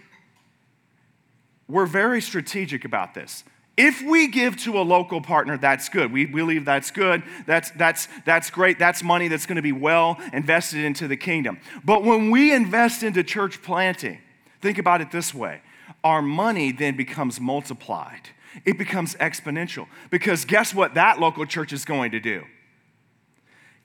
we're 1.66 1.86
very 1.86 2.20
strategic 2.20 2.84
about 2.84 3.14
this. 3.14 3.42
If 3.76 4.00
we 4.00 4.28
give 4.28 4.56
to 4.58 4.78
a 4.78 4.82
local 4.82 5.20
partner, 5.20 5.58
that's 5.58 5.90
good. 5.90 6.10
We 6.10 6.24
believe 6.24 6.64
that's 6.64 6.90
good. 6.90 7.22
That's, 7.44 7.70
that's, 7.72 8.08
that's 8.24 8.48
great. 8.48 8.78
That's 8.78 9.02
money 9.02 9.28
that's 9.28 9.44
going 9.44 9.56
to 9.56 9.62
be 9.62 9.72
well 9.72 10.18
invested 10.32 10.84
into 10.84 11.06
the 11.06 11.16
kingdom. 11.16 11.58
But 11.84 12.02
when 12.02 12.30
we 12.30 12.54
invest 12.54 13.02
into 13.02 13.22
church 13.22 13.62
planting, 13.62 14.18
think 14.62 14.78
about 14.78 15.00
it 15.00 15.10
this 15.10 15.34
way 15.34 15.60
our 16.02 16.22
money 16.22 16.72
then 16.72 16.96
becomes 16.96 17.40
multiplied, 17.40 18.30
it 18.64 18.78
becomes 18.78 19.14
exponential. 19.16 19.88
Because 20.10 20.44
guess 20.44 20.72
what 20.72 20.94
that 20.94 21.20
local 21.20 21.44
church 21.44 21.72
is 21.72 21.84
going 21.84 22.12
to 22.12 22.20
do? 22.20 22.44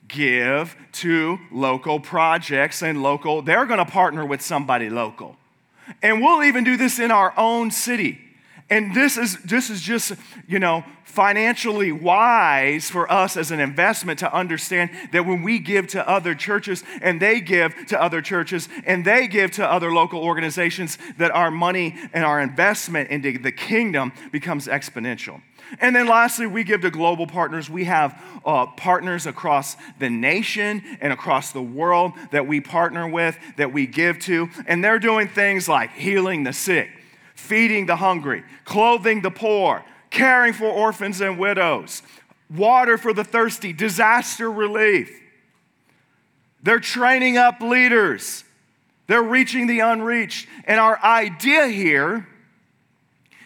Give 0.08 0.76
to 0.94 1.40
local 1.52 2.00
projects 2.00 2.82
and 2.82 3.02
local, 3.02 3.42
they're 3.42 3.66
going 3.66 3.84
to 3.84 3.92
partner 3.92 4.26
with 4.26 4.42
somebody 4.42 4.90
local. 4.90 5.36
And 6.02 6.22
we'll 6.22 6.44
even 6.44 6.64
do 6.64 6.78
this 6.78 7.00
in 7.00 7.12
our 7.12 7.34
own 7.38 7.72
city. 7.72 8.20
And 8.72 8.96
this 8.96 9.18
is, 9.18 9.38
this 9.44 9.70
is 9.70 9.82
just, 9.82 10.14
you 10.48 10.58
know, 10.58 10.86
financially 11.04 11.92
wise 11.92 12.90
for 12.90 13.12
us 13.12 13.36
as 13.36 13.52
an 13.52 13.60
investment 13.60 14.18
to 14.20 14.34
understand 14.34 14.90
that 15.12 15.26
when 15.26 15.44
we 15.44 15.60
give 15.60 15.88
to 15.88 16.08
other 16.10 16.34
churches 16.34 16.82
and 17.02 17.22
they 17.22 17.42
give 17.42 17.76
to 17.88 18.02
other 18.02 18.22
churches 18.22 18.70
and 18.86 19.04
they 19.04 19.28
give 19.28 19.52
to 19.52 19.70
other 19.70 19.92
local 19.92 20.24
organizations, 20.24 20.98
that 21.18 21.32
our 21.32 21.52
money 21.52 21.98
and 22.14 22.24
our 22.24 22.40
investment 22.40 23.10
into 23.10 23.38
the 23.38 23.52
kingdom 23.52 24.14
becomes 24.32 24.68
exponential. 24.68 25.42
And 25.80 25.94
then 25.94 26.08
lastly, 26.08 26.48
we 26.48 26.64
give 26.64 26.80
to 26.82 26.92
global 26.92 27.28
partners. 27.28 27.70
We 27.70 27.84
have 27.86 28.22
uh, 28.46 28.68
partners 28.68 29.26
across 29.26 29.76
the 30.00 30.10
nation 30.10 30.98
and 31.02 31.12
across 31.12 31.52
the 31.52 31.62
world 31.62 32.14
that 32.32 32.48
we 32.48 32.62
partner 32.62 33.06
with, 33.06 33.38
that 33.58 33.74
we 33.74 33.86
give 33.86 34.20
to. 34.20 34.50
And 34.66 34.82
they're 34.82 35.00
doing 35.00 35.28
things 35.28 35.68
like 35.68 35.92
healing 35.92 36.44
the 36.46 36.54
sick, 36.54 36.90
feeding 37.42 37.86
the 37.88 37.96
hungry, 37.98 38.44
clothing 38.64 39.22
the 39.22 39.32
poor, 39.32 39.84
caring 40.10 40.54
for 40.54 40.66
orphans 40.66 41.20
and 41.22 41.38
widows, 41.38 42.04
water 42.56 42.98
for 42.98 43.14
the 43.14 43.24
thirsty, 43.24 43.74
disaster 43.74 44.52
relief. 44.52 45.20
They're 46.64 46.80
training 46.80 47.38
up 47.38 47.60
leaders. 47.60 48.44
They're 49.08 49.24
reaching 49.24 49.68
the 49.68 49.80
unreached. 49.80 50.48
And 50.66 50.80
our 50.80 51.02
idea 51.04 51.68
here 51.68 52.28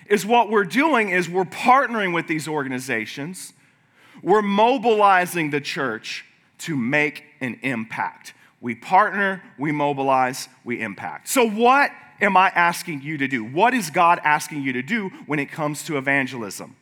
is 0.08 0.26
what 0.26 0.50
we're 0.50 0.66
doing 0.66 1.10
is 1.10 1.30
we're 1.30 1.46
partnering 1.46 2.14
with 2.14 2.28
these 2.28 2.48
organizations. 2.48 3.54
We're 4.22 4.42
mobilizing 4.42 5.50
the 5.50 5.62
church 5.62 6.26
to 6.60 6.76
make 6.76 7.24
an 7.42 7.60
impact. 7.64 8.34
We 8.62 8.76
partner, 8.76 9.42
we 9.58 9.72
mobilize, 9.72 10.50
we 10.64 10.82
impact. 10.82 11.28
So 11.30 11.48
what 11.50 11.92
am 12.22 12.38
I 12.38 12.50
asking 12.50 13.02
you 13.02 13.18
to 13.18 13.28
do? 13.28 13.44
What 13.44 13.74
is 13.74 13.90
God 13.90 14.20
asking 14.24 14.64
you 14.64 14.74
to 14.74 14.82
do 14.82 15.10
when 15.26 15.40
it 15.40 15.52
comes 15.52 15.84
to 15.86 15.98
evangelism? 15.98 16.76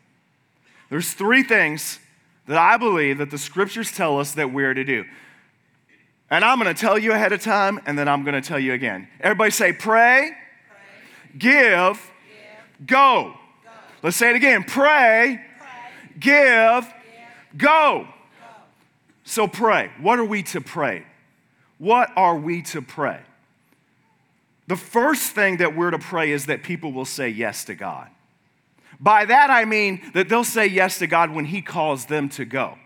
There's 0.89 1.13
three 1.13 1.43
things 1.43 1.99
that 2.47 2.57
I 2.57 2.77
believe 2.77 3.17
that 3.19 3.31
the 3.31 3.37
scriptures 3.37 3.91
tell 3.91 4.19
us 4.19 4.33
that 4.33 4.51
we're 4.51 4.73
to 4.73 4.83
do. 4.83 5.05
And 6.29 6.43
I'm 6.43 6.59
going 6.59 6.73
to 6.73 6.79
tell 6.79 6.97
you 6.97 7.11
ahead 7.11 7.31
of 7.31 7.41
time, 7.41 7.79
and 7.85 7.97
then 7.97 8.07
I'm 8.07 8.23
going 8.23 8.39
to 8.39 8.47
tell 8.47 8.59
you 8.59 8.73
again. 8.73 9.07
Everybody 9.19 9.51
say, 9.51 9.71
pray, 9.71 10.31
pray. 10.67 11.37
Give, 11.37 11.61
give, 11.61 12.87
go. 12.87 13.33
go. 13.33 13.33
Let's 14.01 14.17
say 14.17 14.31
it 14.31 14.35
again 14.35 14.63
pray, 14.63 15.39
pray. 15.59 15.67
give, 16.19 16.85
give 16.85 16.93
go. 17.57 18.05
go. 18.05 18.07
So 19.23 19.47
pray. 19.47 19.91
What 20.01 20.19
are 20.19 20.25
we 20.25 20.43
to 20.43 20.61
pray? 20.61 21.05
What 21.77 22.11
are 22.15 22.35
we 22.35 22.61
to 22.63 22.81
pray? 22.81 23.19
The 24.67 24.75
first 24.75 25.31
thing 25.31 25.57
that 25.57 25.75
we're 25.75 25.91
to 25.91 25.99
pray 25.99 26.31
is 26.31 26.45
that 26.45 26.63
people 26.63 26.91
will 26.91 27.05
say 27.05 27.29
yes 27.29 27.65
to 27.65 27.75
God. 27.75 28.09
By 28.99 29.25
that 29.25 29.49
I 29.49 29.65
mean 29.65 30.01
that 30.13 30.29
they'll 30.29 30.43
say 30.43 30.67
yes 30.67 30.99
to 30.99 31.07
God 31.07 31.31
when 31.31 31.45
He 31.45 31.61
calls 31.61 32.05
them 32.05 32.29
to 32.29 32.45
go. 32.45 32.77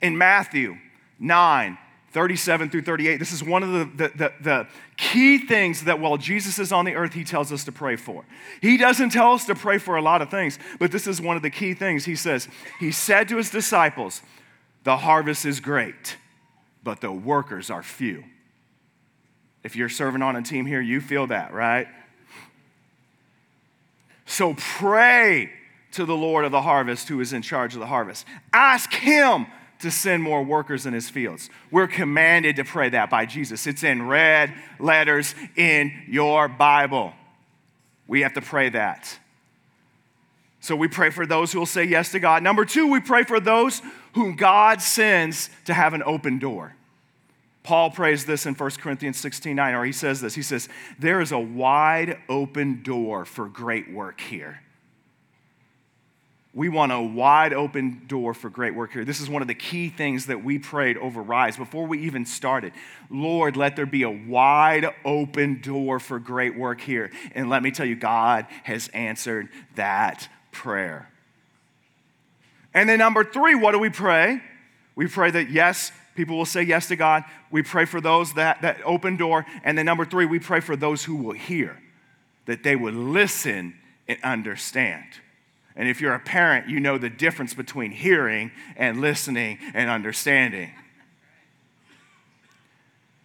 In 0.00 0.18
Matthew 0.18 0.76
9, 1.20 1.78
37 2.10 2.70
through 2.70 2.82
38, 2.82 3.18
this 3.18 3.32
is 3.32 3.42
one 3.42 3.62
of 3.62 3.72
the, 3.72 3.84
the, 3.84 4.12
the, 4.16 4.32
the, 4.40 4.68
key 4.96 5.38
things 5.38 5.84
that 5.84 5.98
while 5.98 6.16
Jesus 6.16 6.58
is 6.58 6.72
on 6.72 6.84
the 6.84 6.94
earth, 6.94 7.12
He 7.12 7.24
tells 7.24 7.52
us 7.52 7.64
to 7.64 7.72
pray 7.72 7.94
for. 7.96 8.24
He 8.60 8.76
doesn't 8.76 9.10
tell 9.10 9.32
us 9.32 9.46
to 9.46 9.54
pray 9.54 9.78
for 9.78 9.96
a 9.96 10.02
lot 10.02 10.22
of 10.22 10.30
things, 10.30 10.58
but 10.80 10.90
this 10.90 11.06
is 11.06 11.20
one 11.20 11.36
of 11.36 11.42
the 11.42 11.50
key 11.50 11.74
things. 11.74 12.04
He 12.04 12.16
says, 12.16 12.48
He 12.80 12.90
said 12.90 13.28
to 13.28 13.36
His 13.36 13.50
disciples, 13.50 14.22
The 14.82 14.96
harvest 14.96 15.46
is 15.46 15.60
great, 15.60 16.16
but 16.82 17.00
the 17.00 17.12
workers 17.12 17.70
are 17.70 17.82
few. 17.82 18.24
If 19.64 19.76
you're 19.76 19.88
serving 19.88 20.22
on 20.22 20.36
a 20.36 20.42
team 20.42 20.66
here, 20.66 20.80
you 20.80 21.00
feel 21.00 21.28
that, 21.28 21.52
right? 21.52 21.86
So 24.26 24.54
pray 24.54 25.50
to 25.92 26.04
the 26.04 26.16
Lord 26.16 26.44
of 26.44 26.52
the 26.52 26.62
harvest 26.62 27.08
who 27.08 27.20
is 27.20 27.32
in 27.32 27.42
charge 27.42 27.74
of 27.74 27.80
the 27.80 27.86
harvest. 27.86 28.26
Ask 28.52 28.92
Him 28.92 29.46
to 29.80 29.90
send 29.90 30.22
more 30.22 30.42
workers 30.42 30.86
in 30.86 30.94
His 30.94 31.10
fields. 31.10 31.50
We're 31.70 31.86
commanded 31.86 32.56
to 32.56 32.64
pray 32.64 32.88
that 32.90 33.10
by 33.10 33.26
Jesus. 33.26 33.66
It's 33.66 33.82
in 33.82 34.06
red 34.06 34.52
letters 34.78 35.34
in 35.56 35.92
your 36.08 36.48
Bible. 36.48 37.12
We 38.06 38.22
have 38.22 38.32
to 38.34 38.40
pray 38.40 38.70
that. 38.70 39.18
So 40.60 40.76
we 40.76 40.88
pray 40.88 41.10
for 41.10 41.26
those 41.26 41.52
who 41.52 41.58
will 41.58 41.66
say 41.66 41.84
yes 41.84 42.12
to 42.12 42.20
God. 42.20 42.42
Number 42.42 42.64
two, 42.64 42.90
we 42.90 43.00
pray 43.00 43.24
for 43.24 43.40
those 43.40 43.82
whom 44.14 44.36
God 44.36 44.80
sends 44.80 45.50
to 45.64 45.74
have 45.74 45.92
an 45.92 46.02
open 46.04 46.38
door. 46.38 46.74
Paul 47.62 47.90
prays 47.90 48.24
this 48.24 48.44
in 48.44 48.54
1 48.54 48.70
Corinthians 48.72 49.18
16 49.18 49.54
9, 49.54 49.74
or 49.74 49.84
he 49.84 49.92
says 49.92 50.20
this. 50.20 50.34
He 50.34 50.42
says, 50.42 50.68
There 50.98 51.20
is 51.20 51.32
a 51.32 51.38
wide 51.38 52.18
open 52.28 52.82
door 52.82 53.24
for 53.24 53.48
great 53.48 53.92
work 53.92 54.20
here. 54.20 54.60
We 56.54 56.68
want 56.68 56.92
a 56.92 57.00
wide 57.00 57.54
open 57.54 58.02
door 58.06 58.34
for 58.34 58.50
great 58.50 58.74
work 58.74 58.92
here. 58.92 59.06
This 59.06 59.20
is 59.20 59.30
one 59.30 59.40
of 59.40 59.48
the 59.48 59.54
key 59.54 59.88
things 59.88 60.26
that 60.26 60.44
we 60.44 60.58
prayed 60.58 60.98
over 60.98 61.22
Rise 61.22 61.56
before 61.56 61.86
we 61.86 62.00
even 62.00 62.26
started. 62.26 62.74
Lord, 63.08 63.56
let 63.56 63.74
there 63.74 63.86
be 63.86 64.02
a 64.02 64.10
wide 64.10 64.86
open 65.02 65.62
door 65.62 65.98
for 65.98 66.18
great 66.18 66.54
work 66.54 66.82
here. 66.82 67.10
And 67.34 67.48
let 67.48 67.62
me 67.62 67.70
tell 67.70 67.86
you, 67.86 67.96
God 67.96 68.46
has 68.64 68.88
answered 68.88 69.48
that 69.76 70.28
prayer. 70.50 71.08
And 72.74 72.86
then, 72.86 72.98
number 72.98 73.24
three, 73.24 73.54
what 73.54 73.72
do 73.72 73.78
we 73.78 73.88
pray? 73.88 74.42
We 74.94 75.06
pray 75.06 75.30
that, 75.30 75.50
yes, 75.50 75.90
People 76.14 76.36
will 76.36 76.44
say 76.44 76.62
yes 76.62 76.88
to 76.88 76.96
God. 76.96 77.24
We 77.50 77.62
pray 77.62 77.84
for 77.84 78.00
those 78.00 78.34
that, 78.34 78.62
that 78.62 78.80
open 78.84 79.16
door. 79.16 79.46
And 79.64 79.76
then 79.78 79.86
number 79.86 80.04
three, 80.04 80.26
we 80.26 80.38
pray 80.38 80.60
for 80.60 80.76
those 80.76 81.04
who 81.04 81.16
will 81.16 81.32
hear, 81.32 81.82
that 82.46 82.62
they 82.62 82.76
would 82.76 82.94
listen 82.94 83.74
and 84.06 84.18
understand. 84.22 85.04
And 85.74 85.88
if 85.88 86.00
you're 86.00 86.14
a 86.14 86.20
parent, 86.20 86.68
you 86.68 86.80
know 86.80 86.98
the 86.98 87.08
difference 87.08 87.54
between 87.54 87.92
hearing 87.92 88.50
and 88.76 89.00
listening 89.00 89.58
and 89.72 89.88
understanding. 89.88 90.72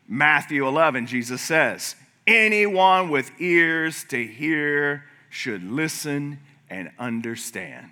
Matthew 0.07 0.65
11, 0.65 1.07
Jesus 1.07 1.41
says, 1.41 1.95
Anyone 2.25 3.09
with 3.09 3.31
ears 3.39 4.05
to 4.09 4.25
hear 4.25 5.03
should 5.29 5.63
listen 5.63 6.39
and 6.69 6.91
understand. 6.97 7.91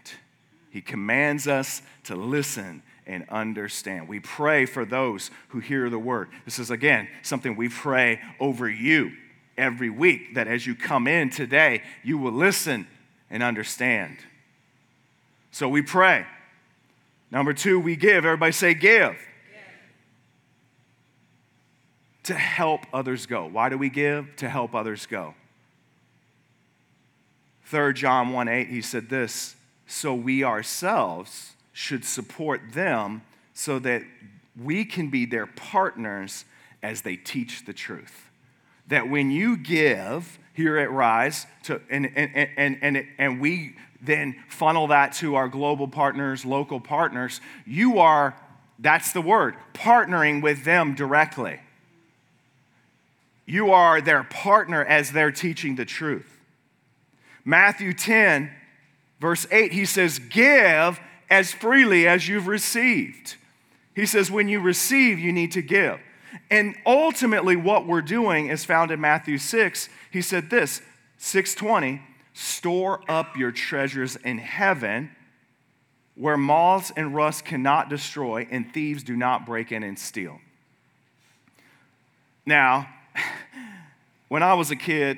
He 0.70 0.82
commands 0.82 1.48
us 1.48 1.82
to 2.06 2.16
listen 2.16 2.82
and 3.08 3.28
understand. 3.30 4.08
We 4.08 4.20
pray 4.20 4.66
for 4.66 4.86
those 4.86 5.32
who 5.50 5.60
hear 5.60 5.90
the 5.90 6.00
word. 6.00 6.30
This 6.46 6.60
is, 6.60 6.72
again, 6.72 7.08
something 7.22 7.56
we 7.56 7.70
pray 7.70 8.20
over 8.40 8.70
you. 8.70 9.12
every 9.58 9.90
week, 9.90 10.36
that 10.36 10.50
as 10.50 10.68
you 10.68 10.76
come 10.76 11.08
in 11.08 11.30
today, 11.30 11.82
you 12.04 12.18
will 12.18 12.34
listen 12.34 12.86
and 13.30 13.42
understand. 13.42 14.18
So 15.52 15.70
we 15.70 15.82
pray. 15.82 16.26
Number 17.32 17.54
two, 17.54 17.80
we 17.80 17.96
give. 17.96 18.26
Everybody 18.26 18.52
say, 18.52 18.74
give. 18.74 19.16
To 22.24 22.34
help 22.34 22.82
others 22.92 23.26
go. 23.26 23.46
Why 23.46 23.70
do 23.70 23.78
we 23.78 23.90
give? 23.90 24.36
To 24.38 24.50
help 24.50 24.76
others 24.76 25.06
go. 25.06 25.36
3 27.66 27.94
John 27.94 28.34
1 28.34 28.48
8, 28.48 28.68
he 28.68 28.82
said 28.82 29.10
this 29.10 29.56
So 29.88 30.14
we 30.14 30.44
ourselves 30.44 31.55
should 31.76 32.06
support 32.06 32.62
them 32.72 33.22
so 33.54 33.80
that 33.80 34.02
we 34.64 34.86
can 34.86 35.10
be 35.10 35.26
their 35.26 35.46
partners 35.46 36.46
as 36.82 37.02
they 37.02 37.18
teach 37.18 37.66
the 37.66 37.74
truth. 37.74 38.30
That 38.88 39.10
when 39.10 39.30
you 39.30 39.58
give 39.58 40.40
here 40.54 40.78
at 40.78 40.90
Rise, 40.90 41.46
to, 41.64 41.82
and, 41.90 42.10
and, 42.16 42.50
and, 42.56 42.78
and, 42.82 43.06
and 43.18 43.42
we 43.42 43.76
then 44.02 44.38
funnel 44.48 44.88
that 44.88 45.12
to 45.16 45.36
our 45.36 45.50
global 45.50 45.90
partners, 45.90 46.46
local 46.46 46.80
partners, 46.80 47.42
you 47.66 48.00
are, 48.00 48.40
that's 48.80 49.12
the 49.12 49.22
word, 49.22 49.56
partnering 49.74 50.42
with 50.42 50.64
them 50.64 50.96
directly. 50.96 51.60
You 53.46 53.72
are 53.72 54.00
their 54.00 54.24
partner 54.24 54.86
as 54.86 55.12
they're 55.12 55.30
teaching 55.30 55.76
the 55.76 55.84
truth. 55.84 56.40
Matthew 57.44 57.92
10, 57.92 58.50
verse 59.20 59.46
8, 59.52 59.74
he 59.74 59.84
says, 59.84 60.20
Give 60.20 60.98
as 61.30 61.52
freely 61.52 62.08
as 62.08 62.28
you've 62.28 62.48
received. 62.48 63.36
He 63.96 64.06
says, 64.06 64.30
When 64.30 64.48
you 64.48 64.60
receive, 64.60 65.20
you 65.20 65.32
need 65.32 65.52
to 65.54 65.62
give. 65.62 66.00
And 66.52 66.76
ultimately, 66.86 67.56
what 67.56 67.88
we're 67.88 68.02
doing 68.02 68.48
is 68.48 68.66
found 68.66 68.92
in 68.92 69.00
Matthew 69.00 69.38
6. 69.38 69.90
He 70.12 70.22
said 70.22 70.50
this 70.50 70.82
620, 71.18 72.02
store 72.34 73.02
up 73.10 73.38
your 73.38 73.52
treasures 73.52 74.18
in 74.18 74.38
heaven 74.38 75.12
where 76.16 76.38
moths 76.38 76.92
and 76.96 77.16
rust 77.16 77.46
cannot 77.46 77.90
destroy 77.90 78.48
and 78.52 78.72
thieves 78.74 79.04
do 79.04 79.16
not 79.16 79.46
break 79.46 79.72
in 79.72 79.84
and 79.84 79.98
steal. 79.98 80.40
Now, 82.46 82.88
when 84.28 84.44
I 84.44 84.54
was 84.54 84.72
a 84.72 84.76
kid, 84.76 85.18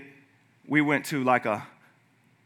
we 0.68 0.82
went 0.82 1.06
to 1.08 1.24
like 1.24 1.46
a 1.46 1.68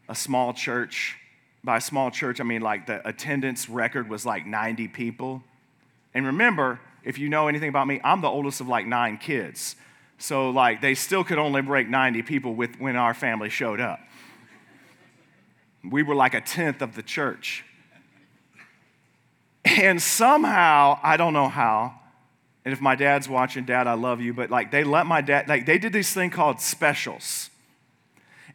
a 0.08 0.14
small 0.14 0.52
church. 0.52 1.16
By 1.64 1.76
a 1.76 1.80
small 1.80 2.10
church, 2.10 2.40
I 2.40 2.44
mean 2.44 2.60
like 2.60 2.86
the 2.86 3.06
attendance 3.06 3.68
record 3.68 4.08
was 4.08 4.26
like 4.26 4.46
90 4.46 4.88
people. 4.88 5.42
And 6.14 6.26
remember, 6.26 6.80
if 7.04 7.18
you 7.18 7.28
know 7.28 7.48
anything 7.48 7.68
about 7.68 7.86
me, 7.86 8.00
I'm 8.02 8.20
the 8.20 8.28
oldest 8.28 8.60
of 8.60 8.68
like 8.68 8.86
nine 8.86 9.18
kids. 9.18 9.76
So 10.18 10.50
like 10.50 10.80
they 10.80 10.94
still 10.94 11.24
could 11.24 11.38
only 11.38 11.62
break 11.62 11.88
90 11.88 12.22
people 12.22 12.54
with 12.54 12.80
when 12.80 12.96
our 12.96 13.14
family 13.14 13.48
showed 13.48 13.80
up. 13.80 14.00
We 15.88 16.02
were 16.02 16.14
like 16.14 16.34
a 16.34 16.40
tenth 16.40 16.82
of 16.82 16.94
the 16.94 17.02
church. 17.02 17.64
And 19.64 20.02
somehow, 20.02 20.98
I 21.02 21.16
don't 21.16 21.32
know 21.32 21.48
how, 21.48 21.94
and 22.64 22.72
if 22.72 22.80
my 22.80 22.94
dad's 22.94 23.28
watching, 23.28 23.64
Dad, 23.64 23.86
I 23.86 23.94
love 23.94 24.20
you, 24.20 24.32
but 24.32 24.50
like 24.50 24.70
they 24.70 24.84
let 24.84 25.06
my 25.06 25.20
dad, 25.20 25.48
like 25.48 25.66
they 25.66 25.78
did 25.78 25.92
this 25.92 26.12
thing 26.12 26.30
called 26.30 26.60
specials. 26.60 27.50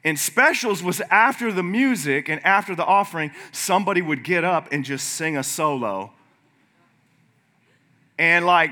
And 0.04 0.18
specials 0.18 0.82
was 0.84 1.02
after 1.10 1.52
the 1.52 1.64
music 1.64 2.30
and 2.30 2.44
after 2.46 2.76
the 2.76 2.86
offering, 2.86 3.32
somebody 3.52 4.02
would 4.02 4.24
get 4.24 4.44
up 4.44 4.70
and 4.72 4.86
just 4.86 5.10
sing 5.10 5.38
a 5.38 5.44
solo. 5.44 6.12
And 8.18 8.46
like, 8.46 8.72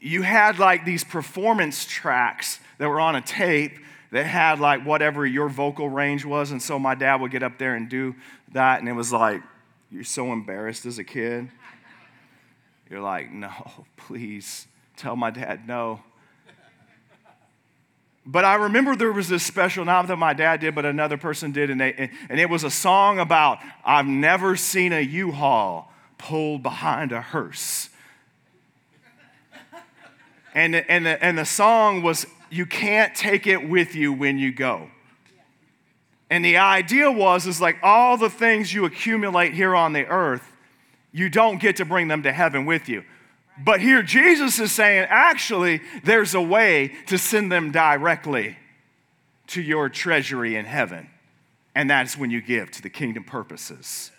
you 0.00 0.22
had 0.22 0.58
like 0.58 0.84
these 0.84 1.04
performance 1.04 1.84
tracks 1.84 2.58
that 2.78 2.88
were 2.88 3.00
on 3.00 3.14
a 3.14 3.20
tape 3.20 3.78
that 4.10 4.26
had 4.26 4.60
like 4.60 4.84
whatever 4.84 5.24
your 5.24 5.48
vocal 5.48 5.88
range 5.88 6.24
was. 6.24 6.50
And 6.50 6.60
so 6.60 6.78
my 6.78 6.94
dad 6.94 7.20
would 7.20 7.30
get 7.30 7.42
up 7.42 7.58
there 7.58 7.74
and 7.74 7.88
do 7.88 8.14
that. 8.52 8.80
And 8.80 8.88
it 8.88 8.92
was 8.92 9.12
like, 9.12 9.42
you're 9.90 10.04
so 10.04 10.32
embarrassed 10.32 10.86
as 10.86 10.98
a 10.98 11.04
kid. 11.04 11.50
You're 12.90 13.00
like, 13.00 13.30
no, 13.30 13.50
please 13.96 14.66
tell 14.96 15.16
my 15.16 15.30
dad 15.30 15.66
no. 15.66 16.00
But 18.24 18.44
I 18.44 18.54
remember 18.54 18.94
there 18.94 19.12
was 19.12 19.28
this 19.28 19.42
special, 19.42 19.84
not 19.84 20.06
that 20.06 20.16
my 20.16 20.32
dad 20.32 20.60
did, 20.60 20.74
but 20.74 20.84
another 20.84 21.16
person 21.16 21.50
did, 21.50 21.70
and, 21.70 21.80
they, 21.80 22.10
and 22.28 22.38
it 22.38 22.48
was 22.48 22.62
a 22.62 22.70
song 22.70 23.18
about 23.18 23.58
I've 23.84 24.06
never 24.06 24.54
seen 24.54 24.92
a 24.92 25.00
U-Haul 25.00 25.92
pulled 26.18 26.62
behind 26.62 27.10
a 27.10 27.20
hearse. 27.20 27.88
And, 30.54 30.76
and, 30.76 31.06
the, 31.06 31.24
and 31.24 31.36
the 31.36 31.44
song 31.44 32.02
was, 32.02 32.26
You 32.50 32.66
can't 32.66 33.14
take 33.14 33.46
it 33.46 33.68
with 33.68 33.94
you 33.94 34.12
when 34.12 34.38
you 34.38 34.52
go. 34.52 34.88
And 36.30 36.44
the 36.44 36.58
idea 36.58 37.10
was, 37.10 37.46
is 37.46 37.60
like 37.60 37.78
all 37.82 38.16
the 38.16 38.30
things 38.30 38.72
you 38.72 38.84
accumulate 38.84 39.52
here 39.52 39.74
on 39.74 39.92
the 39.92 40.06
earth, 40.06 40.50
you 41.10 41.28
don't 41.28 41.60
get 41.60 41.76
to 41.76 41.84
bring 41.84 42.08
them 42.08 42.22
to 42.22 42.32
heaven 42.32 42.64
with 42.64 42.88
you. 42.88 43.04
But 43.58 43.80
here 43.80 44.02
Jesus 44.02 44.58
is 44.58 44.72
saying, 44.72 45.06
actually, 45.10 45.80
there's 46.04 46.34
a 46.34 46.40
way 46.40 46.92
to 47.06 47.18
send 47.18 47.52
them 47.52 47.70
directly 47.70 48.56
to 49.48 49.60
your 49.60 49.88
treasury 49.88 50.56
in 50.56 50.64
heaven. 50.64 51.10
And 51.74 51.88
that's 51.88 52.16
when 52.16 52.30
you 52.30 52.40
give 52.40 52.70
to 52.72 52.82
the 52.82 52.90
kingdom 52.90 53.24
purposes. 53.24 54.10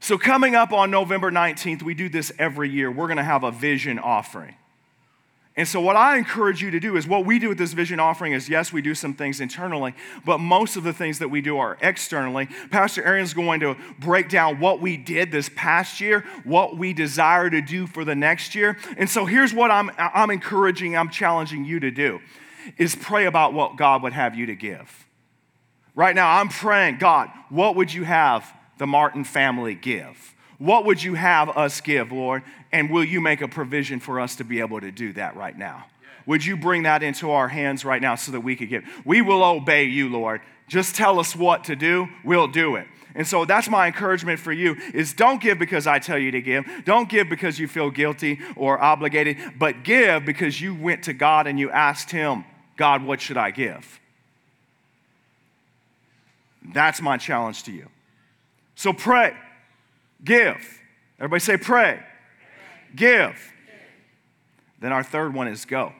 So, 0.00 0.18
coming 0.18 0.54
up 0.54 0.72
on 0.72 0.90
November 0.90 1.32
19th, 1.32 1.82
we 1.82 1.94
do 1.94 2.08
this 2.08 2.30
every 2.38 2.70
year. 2.70 2.90
We're 2.90 3.08
going 3.08 3.16
to 3.16 3.24
have 3.24 3.42
a 3.42 3.50
vision 3.50 3.98
offering. 3.98 4.54
And 5.58 5.66
so, 5.66 5.80
what 5.80 5.96
I 5.96 6.18
encourage 6.18 6.60
you 6.60 6.70
to 6.70 6.78
do 6.78 6.96
is 6.96 7.06
what 7.06 7.24
we 7.24 7.38
do 7.38 7.48
with 7.48 7.56
this 7.56 7.72
vision 7.72 7.98
offering 7.98 8.34
is 8.34 8.46
yes, 8.46 8.74
we 8.74 8.82
do 8.82 8.94
some 8.94 9.14
things 9.14 9.40
internally, 9.40 9.94
but 10.22 10.36
most 10.36 10.76
of 10.76 10.82
the 10.82 10.92
things 10.92 11.18
that 11.20 11.28
we 11.28 11.40
do 11.40 11.56
are 11.56 11.78
externally. 11.80 12.46
Pastor 12.70 13.02
Aaron's 13.02 13.32
going 13.32 13.60
to 13.60 13.74
break 13.98 14.28
down 14.28 14.60
what 14.60 14.82
we 14.82 14.98
did 14.98 15.32
this 15.32 15.48
past 15.56 15.98
year, 15.98 16.26
what 16.44 16.76
we 16.76 16.92
desire 16.92 17.48
to 17.48 17.62
do 17.62 17.86
for 17.86 18.04
the 18.04 18.14
next 18.14 18.54
year. 18.54 18.76
And 18.98 19.08
so, 19.08 19.24
here's 19.24 19.54
what 19.54 19.70
I'm, 19.70 19.90
I'm 19.96 20.30
encouraging, 20.30 20.94
I'm 20.94 21.08
challenging 21.08 21.64
you 21.64 21.80
to 21.80 21.90
do 21.90 22.20
is 22.76 22.94
pray 22.94 23.24
about 23.24 23.54
what 23.54 23.76
God 23.76 24.02
would 24.02 24.12
have 24.12 24.34
you 24.34 24.46
to 24.46 24.54
give. 24.54 25.06
Right 25.94 26.14
now, 26.14 26.38
I'm 26.38 26.50
praying, 26.50 26.98
God, 26.98 27.30
what 27.48 27.76
would 27.76 27.94
you 27.94 28.04
have 28.04 28.52
the 28.76 28.86
Martin 28.86 29.24
family 29.24 29.74
give? 29.74 30.35
What 30.58 30.86
would 30.86 31.02
you 31.02 31.14
have 31.14 31.50
us 31.50 31.80
give, 31.80 32.12
Lord? 32.12 32.42
And 32.72 32.90
will 32.90 33.04
you 33.04 33.20
make 33.20 33.42
a 33.42 33.48
provision 33.48 34.00
for 34.00 34.20
us 34.20 34.36
to 34.36 34.44
be 34.44 34.60
able 34.60 34.80
to 34.80 34.90
do 34.90 35.12
that 35.14 35.36
right 35.36 35.56
now? 35.56 35.86
Would 36.26 36.44
you 36.44 36.56
bring 36.56 36.82
that 36.84 37.02
into 37.02 37.30
our 37.30 37.48
hands 37.48 37.84
right 37.84 38.02
now 38.02 38.16
so 38.16 38.32
that 38.32 38.40
we 38.40 38.56
could 38.56 38.68
give? 38.68 38.84
We 39.04 39.22
will 39.22 39.44
obey 39.44 39.84
you, 39.84 40.08
Lord. 40.08 40.40
Just 40.68 40.96
tell 40.96 41.20
us 41.20 41.36
what 41.36 41.64
to 41.64 41.76
do, 41.76 42.08
we'll 42.24 42.48
do 42.48 42.76
it. 42.76 42.88
And 43.14 43.26
so 43.26 43.46
that's 43.46 43.70
my 43.70 43.86
encouragement 43.86 44.38
for 44.38 44.52
you 44.52 44.76
is 44.92 45.14
don't 45.14 45.40
give 45.40 45.58
because 45.58 45.86
I 45.86 45.98
tell 45.98 46.18
you 46.18 46.32
to 46.32 46.42
give. 46.42 46.66
Don't 46.84 47.08
give 47.08 47.30
because 47.30 47.58
you 47.58 47.66
feel 47.66 47.90
guilty 47.90 48.40
or 48.56 48.78
obligated, 48.78 49.38
but 49.58 49.84
give 49.84 50.26
because 50.26 50.60
you 50.60 50.74
went 50.74 51.04
to 51.04 51.14
God 51.14 51.46
and 51.46 51.58
you 51.58 51.70
asked 51.70 52.10
him, 52.10 52.44
God, 52.76 53.02
what 53.02 53.22
should 53.22 53.38
I 53.38 53.52
give? 53.52 54.00
That's 56.74 57.00
my 57.00 57.16
challenge 57.16 57.62
to 57.64 57.72
you. 57.72 57.88
So 58.74 58.92
pray. 58.92 59.34
Give. 60.26 60.82
Everybody 61.18 61.40
say 61.40 61.56
pray. 61.56 62.00
Give. 62.94 63.40
Then 64.80 64.92
our 64.92 65.02
third 65.02 65.32
one 65.32 65.48
is 65.48 65.64
go. 65.64 65.92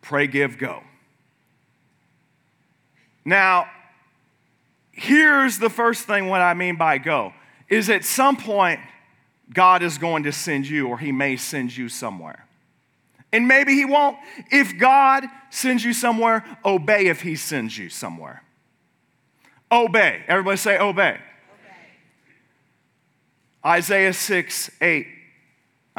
Pray, 0.00 0.26
give, 0.26 0.56
go. 0.56 0.82
Now, 3.24 3.66
here's 4.92 5.58
the 5.58 5.68
first 5.68 6.04
thing 6.04 6.28
what 6.28 6.40
I 6.40 6.54
mean 6.54 6.76
by 6.76 6.98
go 6.98 7.34
is 7.68 7.90
at 7.90 8.04
some 8.04 8.36
point 8.36 8.80
God 9.52 9.82
is 9.82 9.98
going 9.98 10.22
to 10.22 10.32
send 10.32 10.68
you 10.68 10.88
or 10.88 10.98
he 10.98 11.12
may 11.12 11.36
send 11.36 11.76
you 11.76 11.88
somewhere. 11.88 12.46
And 13.32 13.46
maybe 13.46 13.74
he 13.74 13.84
won't. 13.84 14.16
If 14.50 14.78
God 14.78 15.24
sends 15.50 15.84
you 15.84 15.92
somewhere, 15.92 16.44
obey 16.64 17.06
if 17.06 17.20
he 17.20 17.36
sends 17.36 17.76
you 17.76 17.88
somewhere. 17.88 18.42
Obey. 19.70 20.24
Everybody 20.26 20.56
say 20.56 20.78
obey. 20.78 21.18
Isaiah 23.64 24.12
6 24.12 24.70
8. 24.80 25.06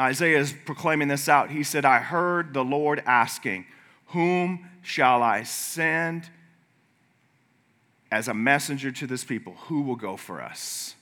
Isaiah 0.00 0.38
is 0.38 0.52
proclaiming 0.64 1.08
this 1.08 1.28
out. 1.28 1.50
He 1.50 1.62
said, 1.62 1.84
I 1.84 1.98
heard 1.98 2.54
the 2.54 2.64
Lord 2.64 3.02
asking, 3.06 3.66
Whom 4.08 4.68
shall 4.82 5.22
I 5.22 5.44
send 5.44 6.28
as 8.10 8.28
a 8.28 8.34
messenger 8.34 8.90
to 8.90 9.06
this 9.06 9.24
people? 9.24 9.54
Who 9.68 9.82
will 9.82 9.96
go 9.96 10.16
for 10.16 10.42
us? 10.42 10.94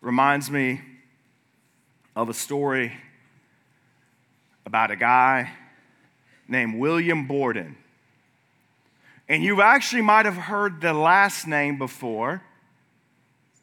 Reminds 0.00 0.50
me 0.50 0.80
of 2.14 2.28
a 2.28 2.34
story 2.34 2.92
about 4.64 4.90
a 4.90 4.96
guy 4.96 5.50
named 6.48 6.78
William 6.78 7.26
Borden. 7.26 7.76
And 9.28 9.42
you 9.42 9.60
actually 9.60 10.02
might 10.02 10.24
have 10.24 10.36
heard 10.36 10.80
the 10.80 10.92
last 10.92 11.46
name 11.46 11.78
before 11.78 12.42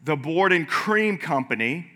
the 0.03 0.15
Borden 0.15 0.65
Cream 0.65 1.17
Company, 1.17 1.89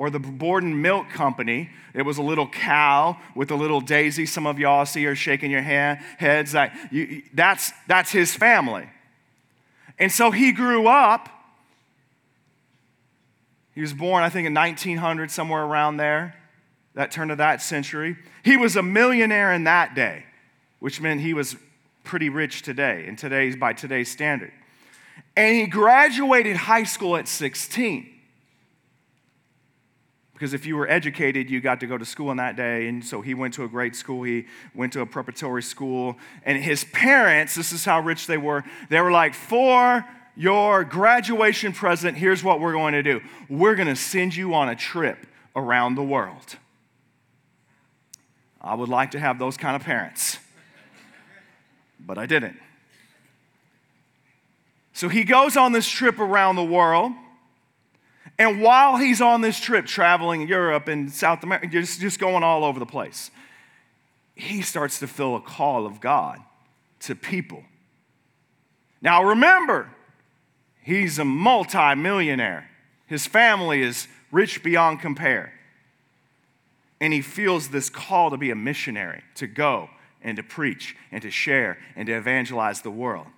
or 0.00 0.08
the 0.08 0.18
Borden 0.18 0.80
Milk 0.80 1.10
Company. 1.10 1.68
It 1.92 2.02
was 2.02 2.16
a 2.16 2.22
little 2.22 2.48
cow 2.48 3.18
with 3.34 3.50
a 3.50 3.54
little 3.54 3.82
daisy. 3.82 4.24
Some 4.24 4.46
of 4.46 4.58
y'all 4.58 4.86
see 4.86 5.04
her 5.04 5.14
shaking 5.14 5.50
your 5.50 5.60
hand, 5.60 5.98
heads. 6.16 6.54
Like, 6.54 6.72
you, 6.90 7.22
that's, 7.34 7.70
that's 7.86 8.10
his 8.10 8.34
family. 8.34 8.88
And 9.98 10.10
so 10.10 10.30
he 10.30 10.52
grew 10.52 10.86
up. 10.86 11.28
He 13.74 13.82
was 13.82 13.92
born, 13.92 14.22
I 14.22 14.30
think, 14.30 14.46
in 14.46 14.54
1900, 14.54 15.30
somewhere 15.30 15.62
around 15.62 15.98
there, 15.98 16.34
that 16.94 17.10
turn 17.10 17.30
of 17.30 17.36
that 17.36 17.60
century. 17.60 18.16
He 18.42 18.56
was 18.56 18.76
a 18.76 18.82
millionaire 18.82 19.52
in 19.52 19.64
that 19.64 19.94
day, 19.94 20.24
which 20.78 20.98
meant 21.02 21.20
he 21.20 21.34
was 21.34 21.56
pretty 22.04 22.30
rich 22.30 22.62
today, 22.62 23.04
in 23.06 23.16
today's, 23.16 23.54
by 23.54 23.74
today's 23.74 24.10
standard. 24.10 24.52
And 25.36 25.56
he 25.56 25.66
graduated 25.66 26.56
high 26.56 26.84
school 26.84 27.16
at 27.16 27.28
16. 27.28 28.08
Because 30.40 30.54
if 30.54 30.64
you 30.64 30.74
were 30.76 30.88
educated, 30.88 31.50
you 31.50 31.60
got 31.60 31.80
to 31.80 31.86
go 31.86 31.98
to 31.98 32.04
school 32.06 32.30
on 32.30 32.38
that 32.38 32.56
day. 32.56 32.88
And 32.88 33.04
so 33.04 33.20
he 33.20 33.34
went 33.34 33.52
to 33.54 33.64
a 33.64 33.68
great 33.68 33.94
school. 33.94 34.22
He 34.22 34.46
went 34.74 34.94
to 34.94 35.02
a 35.02 35.06
preparatory 35.06 35.62
school. 35.62 36.16
And 36.44 36.62
his 36.62 36.82
parents, 36.84 37.54
this 37.54 37.72
is 37.72 37.84
how 37.84 38.00
rich 38.00 38.26
they 38.26 38.38
were, 38.38 38.64
they 38.88 39.02
were 39.02 39.10
like, 39.10 39.34
for 39.34 40.02
your 40.34 40.84
graduation 40.84 41.74
present, 41.74 42.16
here's 42.16 42.42
what 42.42 42.58
we're 42.58 42.72
going 42.72 42.94
to 42.94 43.02
do 43.02 43.20
we're 43.50 43.74
going 43.74 43.88
to 43.88 43.96
send 43.96 44.34
you 44.34 44.54
on 44.54 44.70
a 44.70 44.76
trip 44.76 45.26
around 45.54 45.94
the 45.94 46.02
world. 46.02 46.56
I 48.62 48.74
would 48.74 48.88
like 48.88 49.10
to 49.10 49.20
have 49.20 49.38
those 49.38 49.58
kind 49.58 49.76
of 49.76 49.82
parents, 49.82 50.38
but 51.98 52.16
I 52.16 52.24
didn't. 52.24 52.56
So 55.00 55.08
he 55.08 55.24
goes 55.24 55.56
on 55.56 55.72
this 55.72 55.88
trip 55.88 56.18
around 56.18 56.56
the 56.56 56.62
world. 56.62 57.12
And 58.38 58.60
while 58.60 58.98
he's 58.98 59.22
on 59.22 59.40
this 59.40 59.58
trip, 59.58 59.86
traveling 59.86 60.46
Europe 60.46 60.88
and 60.88 61.10
South 61.10 61.42
America, 61.42 61.68
just, 61.68 62.02
just 62.02 62.18
going 62.18 62.42
all 62.42 62.64
over 62.64 62.78
the 62.78 62.84
place, 62.84 63.30
he 64.34 64.60
starts 64.60 64.98
to 64.98 65.06
feel 65.06 65.36
a 65.36 65.40
call 65.40 65.86
of 65.86 66.02
God 66.02 66.38
to 66.98 67.14
people. 67.14 67.64
Now 69.00 69.24
remember, 69.24 69.88
he's 70.82 71.18
a 71.18 71.24
multimillionaire. 71.24 72.68
His 73.06 73.26
family 73.26 73.80
is 73.80 74.06
rich 74.30 74.62
beyond 74.62 75.00
compare. 75.00 75.54
And 77.00 77.14
he 77.14 77.22
feels 77.22 77.70
this 77.70 77.88
call 77.88 78.28
to 78.28 78.36
be 78.36 78.50
a 78.50 78.54
missionary, 78.54 79.22
to 79.36 79.46
go 79.46 79.88
and 80.20 80.36
to 80.36 80.42
preach 80.42 80.94
and 81.10 81.22
to 81.22 81.30
share 81.30 81.78
and 81.96 82.06
to 82.06 82.12
evangelize 82.12 82.82
the 82.82 82.90
world. 82.90 83.28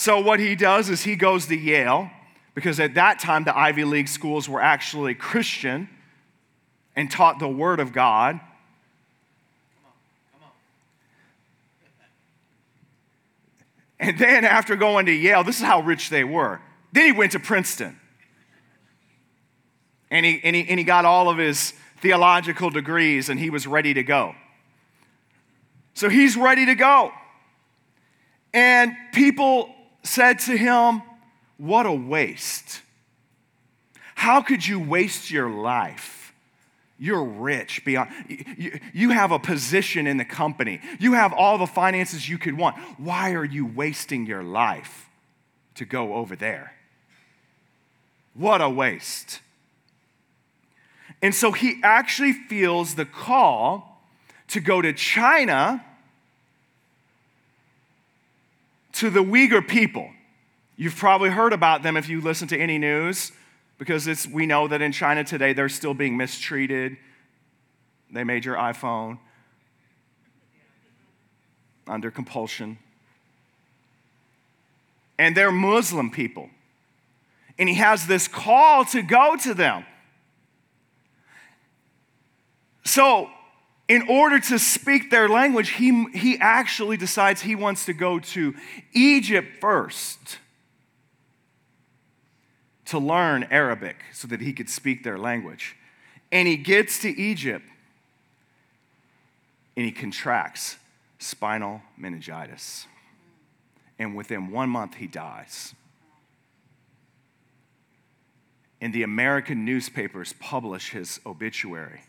So, 0.00 0.18
what 0.18 0.40
he 0.40 0.54
does 0.54 0.88
is 0.88 1.02
he 1.02 1.14
goes 1.14 1.44
to 1.48 1.54
Yale 1.54 2.10
because 2.54 2.80
at 2.80 2.94
that 2.94 3.18
time 3.18 3.44
the 3.44 3.54
Ivy 3.54 3.84
League 3.84 4.08
schools 4.08 4.48
were 4.48 4.62
actually 4.62 5.14
Christian 5.14 5.90
and 6.96 7.10
taught 7.10 7.38
the 7.38 7.46
Word 7.46 7.80
of 7.80 7.92
God. 7.92 8.40
And 13.98 14.18
then 14.18 14.46
after 14.46 14.74
going 14.74 15.04
to 15.04 15.12
Yale, 15.12 15.44
this 15.44 15.58
is 15.58 15.66
how 15.66 15.82
rich 15.82 16.08
they 16.08 16.24
were. 16.24 16.62
Then 16.92 17.04
he 17.04 17.12
went 17.12 17.32
to 17.32 17.38
Princeton. 17.38 18.00
And 20.10 20.24
he, 20.24 20.40
and 20.42 20.56
he, 20.56 20.66
and 20.66 20.78
he 20.78 20.84
got 20.84 21.04
all 21.04 21.28
of 21.28 21.36
his 21.36 21.74
theological 22.00 22.70
degrees 22.70 23.28
and 23.28 23.38
he 23.38 23.50
was 23.50 23.66
ready 23.66 23.92
to 23.92 24.02
go. 24.02 24.34
So 25.92 26.08
he's 26.08 26.38
ready 26.38 26.64
to 26.64 26.74
go. 26.74 27.12
And 28.54 28.96
people 29.12 29.74
said 30.02 30.38
to 30.40 30.56
him, 30.56 31.02
what 31.58 31.86
a 31.86 31.92
waste. 31.92 32.80
How 34.14 34.42
could 34.42 34.66
you 34.66 34.80
waste 34.80 35.30
your 35.30 35.50
life? 35.50 36.34
You're 36.98 37.24
rich 37.24 37.82
beyond, 37.84 38.10
you, 38.28 38.78
you 38.92 39.10
have 39.10 39.32
a 39.32 39.38
position 39.38 40.06
in 40.06 40.18
the 40.18 40.24
company. 40.24 40.80
You 40.98 41.14
have 41.14 41.32
all 41.32 41.56
the 41.56 41.66
finances 41.66 42.28
you 42.28 42.36
could 42.36 42.58
want. 42.58 42.76
Why 42.98 43.32
are 43.32 43.44
you 43.44 43.64
wasting 43.64 44.26
your 44.26 44.42
life 44.42 45.08
to 45.76 45.86
go 45.86 46.14
over 46.14 46.36
there? 46.36 46.74
What 48.34 48.60
a 48.60 48.68
waste. 48.68 49.40
And 51.22 51.34
so 51.34 51.52
he 51.52 51.80
actually 51.82 52.32
feels 52.32 52.94
the 52.94 53.06
call 53.06 54.02
to 54.48 54.60
go 54.60 54.82
to 54.82 54.92
China 54.92 55.84
to 59.00 59.08
the 59.08 59.24
Uyghur 59.24 59.66
people. 59.66 60.10
You've 60.76 60.94
probably 60.94 61.30
heard 61.30 61.54
about 61.54 61.82
them 61.82 61.96
if 61.96 62.10
you 62.10 62.20
listen 62.20 62.48
to 62.48 62.58
any 62.58 62.76
news, 62.76 63.32
because 63.78 64.28
we 64.28 64.44
know 64.44 64.68
that 64.68 64.82
in 64.82 64.92
China 64.92 65.24
today 65.24 65.54
they're 65.54 65.70
still 65.70 65.94
being 65.94 66.18
mistreated. 66.18 66.98
They 68.12 68.24
made 68.24 68.44
your 68.44 68.56
iPhone 68.56 69.18
under 71.88 72.10
compulsion. 72.10 72.78
And 75.18 75.34
they're 75.34 75.50
Muslim 75.50 76.10
people. 76.10 76.50
And 77.58 77.70
he 77.70 77.76
has 77.76 78.06
this 78.06 78.28
call 78.28 78.84
to 78.86 79.00
go 79.00 79.34
to 79.36 79.54
them. 79.54 79.86
So, 82.84 83.30
in 83.90 84.02
order 84.08 84.38
to 84.38 84.56
speak 84.56 85.10
their 85.10 85.28
language, 85.28 85.70
he, 85.70 86.06
he 86.14 86.38
actually 86.38 86.96
decides 86.96 87.42
he 87.42 87.56
wants 87.56 87.86
to 87.86 87.92
go 87.92 88.20
to 88.20 88.54
Egypt 88.92 89.48
first 89.60 90.38
to 92.84 93.00
learn 93.00 93.48
Arabic 93.50 93.96
so 94.12 94.28
that 94.28 94.40
he 94.40 94.52
could 94.52 94.70
speak 94.70 95.02
their 95.02 95.18
language. 95.18 95.74
And 96.30 96.46
he 96.46 96.56
gets 96.56 97.00
to 97.00 97.08
Egypt 97.08 97.64
and 99.76 99.84
he 99.84 99.90
contracts 99.90 100.76
spinal 101.18 101.82
meningitis. 101.96 102.86
And 103.98 104.14
within 104.14 104.52
one 104.52 104.68
month, 104.70 104.94
he 104.94 105.08
dies. 105.08 105.74
And 108.80 108.94
the 108.94 109.02
American 109.02 109.64
newspapers 109.64 110.32
publish 110.38 110.90
his 110.90 111.18
obituary. 111.26 112.02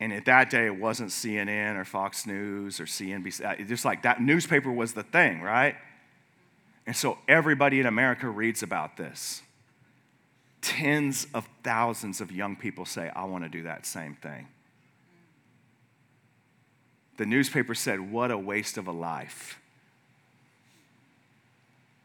And 0.00 0.14
at 0.14 0.24
that 0.24 0.48
day, 0.48 0.64
it 0.64 0.76
wasn't 0.76 1.10
CNN 1.10 1.76
or 1.76 1.84
Fox 1.84 2.26
News 2.26 2.80
or 2.80 2.86
CNBC. 2.86 3.44
Uh, 3.44 3.64
just 3.64 3.84
like 3.84 4.02
that 4.02 4.20
newspaper 4.20 4.72
was 4.72 4.94
the 4.94 5.02
thing, 5.02 5.42
right? 5.42 5.76
And 6.86 6.96
so 6.96 7.18
everybody 7.28 7.80
in 7.80 7.86
America 7.86 8.28
reads 8.28 8.62
about 8.62 8.96
this. 8.96 9.42
Tens 10.62 11.26
of 11.34 11.46
thousands 11.62 12.22
of 12.22 12.32
young 12.32 12.56
people 12.56 12.86
say, 12.86 13.10
I 13.14 13.24
want 13.24 13.44
to 13.44 13.50
do 13.50 13.64
that 13.64 13.84
same 13.84 14.14
thing. 14.16 14.48
The 17.18 17.26
newspaper 17.26 17.74
said, 17.74 18.00
What 18.00 18.30
a 18.30 18.38
waste 18.38 18.78
of 18.78 18.86
a 18.86 18.92
life. 18.92 19.60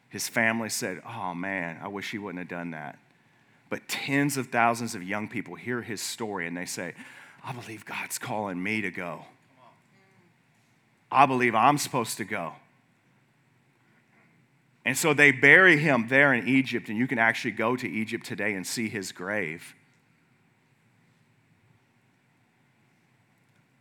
His 0.10 0.28
family 0.28 0.70
said, 0.70 1.02
Oh 1.08 1.34
man, 1.34 1.80
I 1.82 1.88
wish 1.88 2.12
he 2.12 2.18
wouldn't 2.18 2.40
have 2.40 2.50
done 2.50 2.72
that. 2.72 3.00
But 3.70 3.88
tens 3.88 4.36
of 4.36 4.48
thousands 4.48 4.96
of 4.96 5.04
young 5.04 5.30
people 5.30 5.56
hear 5.56 5.82
his 5.82 6.02
story 6.02 6.48
and 6.48 6.56
they 6.56 6.66
say, 6.66 6.94
I 7.46 7.54
believe 7.54 7.86
God's 7.86 8.18
calling 8.18 8.62
me 8.62 8.82
to 8.82 8.90
go. 8.90 9.26
I 11.12 11.28
believe 11.28 11.54
I'm 11.54 11.78
supposed 11.78 12.18
to 12.18 12.26
go. 12.26 12.54
And 14.84 14.98
so 14.98 15.14
they 15.14 15.32
bury 15.32 15.78
him 15.78 16.08
there 16.10 16.34
in 16.34 16.48
Egypt, 16.48 16.90
and 16.90 16.98
you 16.98 17.08
can 17.08 17.20
actually 17.20 17.52
go 17.52 17.76
to 17.76 17.88
Egypt 17.88 18.26
today 18.26 18.54
and 18.54 18.66
see 18.66 18.90
his 18.90 19.12
grave. 19.12 19.76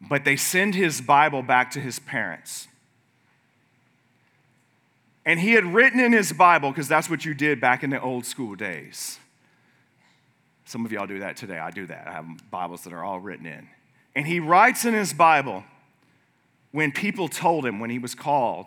But 0.00 0.24
they 0.24 0.36
send 0.36 0.74
his 0.74 1.00
Bible 1.00 1.42
back 1.42 1.70
to 1.72 1.80
his 1.80 1.98
parents. 1.98 2.68
And 5.24 5.40
he 5.40 5.52
had 5.52 5.64
written 5.64 6.00
in 6.00 6.12
his 6.12 6.34
Bible, 6.34 6.70
because 6.70 6.88
that's 6.88 7.08
what 7.08 7.24
you 7.24 7.32
did 7.32 7.60
back 7.60 7.82
in 7.82 7.88
the 7.88 8.00
old 8.00 8.26
school 8.26 8.54
days. 8.54 9.18
Some 10.74 10.84
of 10.84 10.90
y'all 10.90 11.06
do 11.06 11.20
that 11.20 11.36
today. 11.36 11.56
I 11.56 11.70
do 11.70 11.86
that. 11.86 12.08
I 12.08 12.14
have 12.14 12.50
Bibles 12.50 12.82
that 12.82 12.92
are 12.92 13.04
all 13.04 13.20
written 13.20 13.46
in. 13.46 13.68
And 14.16 14.26
he 14.26 14.40
writes 14.40 14.84
in 14.84 14.92
his 14.92 15.12
Bible 15.12 15.62
when 16.72 16.90
people 16.90 17.28
told 17.28 17.64
him, 17.64 17.78
when 17.78 17.90
he 17.90 18.00
was 18.00 18.16
called, 18.16 18.66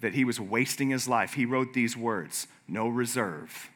that 0.00 0.14
he 0.14 0.24
was 0.24 0.40
wasting 0.40 0.90
his 0.90 1.06
life, 1.06 1.34
he 1.34 1.46
wrote 1.46 1.72
these 1.72 1.96
words 1.96 2.48
no 2.66 2.88
reserve. 2.88 3.70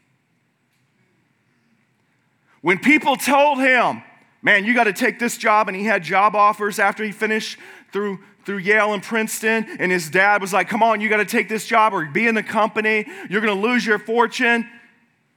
When 2.61 2.81
people 2.81 3.15
told 3.15 3.59
him, 3.59 4.03
man, 4.43 4.65
you 4.65 4.75
got 4.75 4.85
to 4.85 4.93
take 4.93 5.21
this 5.21 5.37
job, 5.37 5.69
and 5.69 5.77
he 5.77 5.85
had 5.85 6.03
job 6.03 6.35
offers 6.35 6.81
after 6.81 7.05
he 7.05 7.13
finished 7.13 7.57
through, 7.93 8.19
through 8.45 8.59
Yale 8.59 8.95
and 8.95 9.03
Princeton, 9.05 9.65
and 9.79 9.93
his 9.93 10.11
dad 10.11 10.41
was 10.41 10.53
like, 10.53 10.69
come 10.69 10.83
on, 10.83 11.01
you 11.01 11.09
got 11.09 11.19
to 11.19 11.25
take 11.25 11.49
this 11.49 11.69
job 11.69 11.95
or 11.95 12.05
be 12.05 12.27
in 12.27 12.35
the 12.35 12.43
company, 12.43 13.07
you're 13.31 13.41
going 13.41 13.55
to 13.55 13.63
lose 13.63 13.87
your 13.87 14.01
fortune. 14.01 14.69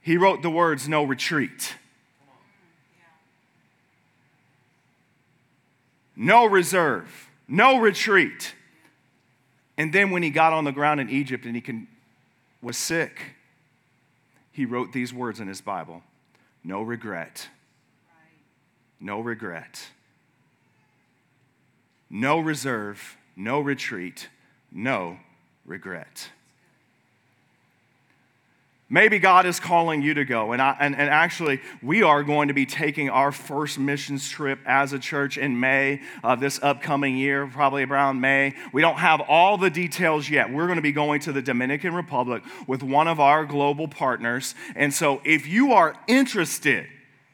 He 0.06 0.16
wrote 0.16 0.40
the 0.40 0.50
words, 0.50 0.88
no 0.88 1.02
retreat. 1.02 1.74
No 6.14 6.46
reserve, 6.46 7.28
no 7.48 7.80
retreat. 7.80 8.54
And 9.76 9.92
then 9.92 10.12
when 10.12 10.22
he 10.22 10.30
got 10.30 10.52
on 10.52 10.62
the 10.62 10.70
ground 10.70 11.00
in 11.00 11.10
Egypt 11.10 11.44
and 11.44 11.56
he 11.56 11.60
can, 11.60 11.88
was 12.62 12.76
sick, 12.76 13.34
he 14.52 14.64
wrote 14.64 14.92
these 14.92 15.12
words 15.12 15.40
in 15.40 15.48
his 15.48 15.60
Bible 15.60 16.04
no 16.62 16.82
regret. 16.82 17.48
No 19.00 19.18
regret. 19.18 19.88
No 22.08 22.38
reserve, 22.38 23.16
no 23.34 23.58
retreat, 23.58 24.28
no 24.70 25.18
regret. 25.64 26.30
Maybe 28.88 29.18
God 29.18 29.46
is 29.46 29.58
calling 29.58 30.00
you 30.00 30.14
to 30.14 30.24
go. 30.24 30.52
And, 30.52 30.62
I, 30.62 30.76
and, 30.78 30.94
and 30.94 31.10
actually, 31.10 31.60
we 31.82 32.04
are 32.04 32.22
going 32.22 32.46
to 32.48 32.54
be 32.54 32.66
taking 32.66 33.10
our 33.10 33.32
first 33.32 33.80
missions 33.80 34.28
trip 34.28 34.60
as 34.64 34.92
a 34.92 34.98
church 35.00 35.38
in 35.38 35.58
May 35.58 36.02
of 36.22 36.38
this 36.38 36.60
upcoming 36.62 37.16
year, 37.16 37.48
probably 37.48 37.82
around 37.82 38.20
May. 38.20 38.54
We 38.72 38.82
don't 38.82 38.98
have 38.98 39.20
all 39.20 39.58
the 39.58 39.70
details 39.70 40.30
yet. 40.30 40.52
We're 40.52 40.66
going 40.66 40.76
to 40.76 40.82
be 40.82 40.92
going 40.92 41.20
to 41.22 41.32
the 41.32 41.42
Dominican 41.42 41.94
Republic 41.94 42.44
with 42.68 42.84
one 42.84 43.08
of 43.08 43.18
our 43.18 43.44
global 43.44 43.88
partners. 43.88 44.54
And 44.76 44.94
so, 44.94 45.20
if 45.24 45.48
you 45.48 45.72
are 45.72 45.96
interested, 46.06 46.86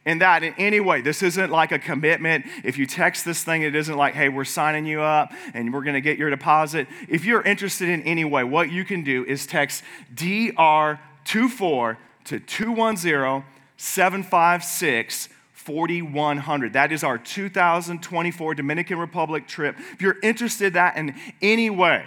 in 0.05 0.19
that 0.19 0.43
in 0.43 0.53
any 0.59 0.81
way. 0.81 1.01
This 1.01 1.23
isn't 1.23 1.53
like 1.53 1.71
a 1.71 1.79
commitment. 1.79 2.45
If 2.65 2.77
you 2.77 2.87
text 2.87 3.25
this 3.25 3.45
thing, 3.45 3.63
it 3.63 3.77
isn't 3.77 3.97
like, 3.97 4.15
hey, 4.15 4.29
we're 4.29 4.45
signing 4.45 4.85
you 4.85 5.01
up 5.01 5.33
and 5.55 5.73
we're 5.73 5.85
going 5.85 5.95
to 5.95 6.01
get 6.01 6.19
your 6.19 6.29
deposit. 6.29 6.89
If 7.09 7.25
you're 7.25 7.43
interested 7.43 7.89
in 7.89 8.03
any 8.03 8.25
way, 8.25 8.43
what 8.43 8.73
you 8.73 8.85
can 8.85 9.05
do 9.05 9.25
is 9.25 9.47
text 9.47 9.85
DR 10.13 10.99
24 11.25 11.99
to 12.25 12.41
210 12.41 13.45
756 13.77 15.29
4100. 15.53 16.73
That 16.73 16.91
is 16.91 17.05
our 17.05 17.19
2024 17.19 18.55
Dominican 18.55 18.99
Republic 18.99 19.47
trip. 19.47 19.77
If 19.93 20.03
you're 20.03 20.19
interested 20.23 20.69
in 20.69 20.73
that 20.75 20.97
in 20.97 21.15
any 21.41 21.71
way, 21.71 22.05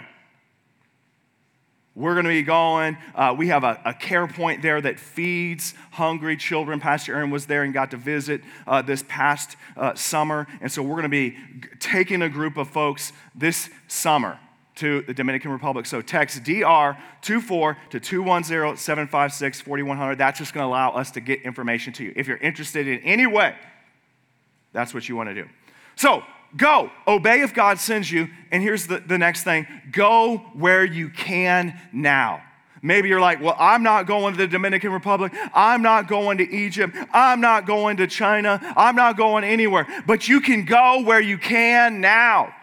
we're 1.94 2.12
going 2.12 2.24
to 2.24 2.30
be 2.30 2.42
going. 2.42 2.98
Uh, 3.14 3.34
we 3.36 3.48
have 3.48 3.64
a, 3.64 3.80
a, 3.86 3.94
care 3.94 4.26
point 4.26 4.60
there 4.60 4.82
that 4.82 5.00
feeds 5.00 5.72
hungry 5.92 6.36
children. 6.36 6.78
Pastor 6.78 7.14
Aaron 7.14 7.30
was 7.30 7.46
there 7.46 7.62
and 7.62 7.72
got 7.72 7.90
to 7.92 7.96
visit 7.96 8.42
uh, 8.66 8.82
this 8.82 9.02
past 9.08 9.56
uh, 9.78 9.94
summer. 9.94 10.46
And 10.60 10.70
so 10.70 10.82
we're 10.82 11.00
going 11.00 11.04
to 11.04 11.08
be 11.08 11.38
taking 11.78 12.20
a 12.20 12.28
group 12.28 12.58
of 12.58 12.68
folks 12.68 13.14
this 13.34 13.70
summer 13.88 14.38
to 14.76 15.02
the 15.02 15.14
Dominican 15.14 15.50
Republic. 15.50 15.86
So 15.86 16.00
text 16.00 16.42
DR24 16.44 17.76
to 17.90 18.00
210 18.00 18.76
756 18.76 19.60
4100. 19.62 20.18
That's 20.18 20.38
just 20.38 20.54
going 20.54 20.64
to 20.64 20.68
allow 20.68 20.90
us 20.90 21.10
to 21.12 21.20
get 21.20 21.42
information 21.42 21.92
to 21.94 22.04
you. 22.04 22.12
If 22.14 22.28
you're 22.28 22.36
interested 22.36 22.86
in 22.86 23.00
any 23.00 23.26
way, 23.26 23.54
that's 24.72 24.94
what 24.94 25.08
you 25.08 25.16
want 25.16 25.30
to 25.30 25.34
do. 25.34 25.48
So 25.96 26.22
go, 26.56 26.90
obey 27.06 27.40
if 27.40 27.54
God 27.54 27.78
sends 27.78 28.10
you. 28.10 28.28
And 28.52 28.62
here's 28.62 28.86
the, 28.86 28.98
the 28.98 29.18
next 29.18 29.44
thing 29.44 29.66
go 29.90 30.38
where 30.54 30.84
you 30.84 31.08
can 31.08 31.78
now. 31.92 32.42
Maybe 32.82 33.08
you're 33.08 33.20
like, 33.20 33.40
well, 33.40 33.56
I'm 33.58 33.82
not 33.82 34.06
going 34.06 34.34
to 34.34 34.38
the 34.38 34.46
Dominican 34.46 34.92
Republic. 34.92 35.32
I'm 35.54 35.82
not 35.82 36.06
going 36.06 36.38
to 36.38 36.48
Egypt. 36.48 36.94
I'm 37.12 37.40
not 37.40 37.66
going 37.66 37.96
to 37.96 38.06
China. 38.06 38.60
I'm 38.76 38.94
not 38.94 39.16
going 39.16 39.42
anywhere. 39.42 39.86
But 40.06 40.28
you 40.28 40.40
can 40.40 40.64
go 40.66 41.02
where 41.02 41.20
you 41.20 41.38
can 41.38 42.00
now. 42.00 42.54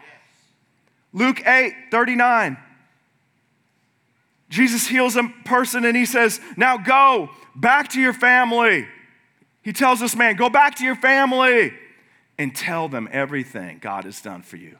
Luke 1.13 1.45
8 1.45 1.73
39. 1.91 2.57
Jesus 4.49 4.87
heals 4.87 5.15
a 5.15 5.31
person 5.45 5.85
and 5.85 5.95
he 5.95 6.05
says, 6.05 6.39
Now 6.57 6.77
go 6.77 7.29
back 7.55 7.89
to 7.89 8.01
your 8.01 8.13
family. 8.13 8.87
He 9.61 9.73
tells 9.73 9.99
this 9.99 10.15
man, 10.15 10.35
Go 10.35 10.49
back 10.49 10.75
to 10.75 10.83
your 10.83 10.95
family 10.95 11.73
and 12.37 12.55
tell 12.55 12.89
them 12.89 13.07
everything 13.11 13.79
God 13.79 14.03
has 14.03 14.21
done 14.21 14.41
for 14.41 14.57
you. 14.57 14.77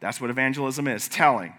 That's 0.00 0.20
what 0.20 0.30
evangelism 0.30 0.88
is 0.88 1.08
telling. 1.08 1.54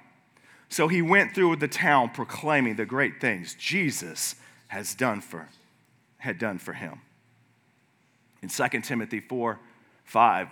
So 0.69 0.87
he 0.87 1.01
went 1.01 1.35
through 1.35 1.57
the 1.57 1.67
town 1.67 2.09
proclaiming 2.09 2.75
the 2.75 2.85
great 2.85 3.21
things 3.21 3.55
Jesus 3.59 4.35
has 4.67 4.95
done 4.95 5.21
for, 5.21 5.47
had 6.17 6.39
done 6.39 6.57
for 6.57 6.73
him. 6.73 7.01
In 8.41 8.49
2 8.49 8.81
Timothy 8.81 9.19
4 9.19 9.59
5, 10.05 10.47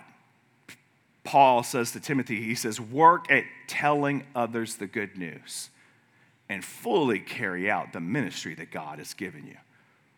Paul 1.24 1.62
says 1.62 1.92
to 1.92 2.00
Timothy, 2.00 2.42
he 2.42 2.54
says, 2.54 2.80
work 2.80 3.30
at 3.30 3.44
telling 3.68 4.24
others 4.34 4.76
the 4.76 4.86
good 4.86 5.16
news 5.16 5.70
and 6.48 6.64
fully 6.64 7.20
carry 7.20 7.70
out 7.70 7.92
the 7.92 8.00
ministry 8.00 8.54
that 8.56 8.70
God 8.70 8.98
has 8.98 9.14
given 9.14 9.46
you. 9.46 9.56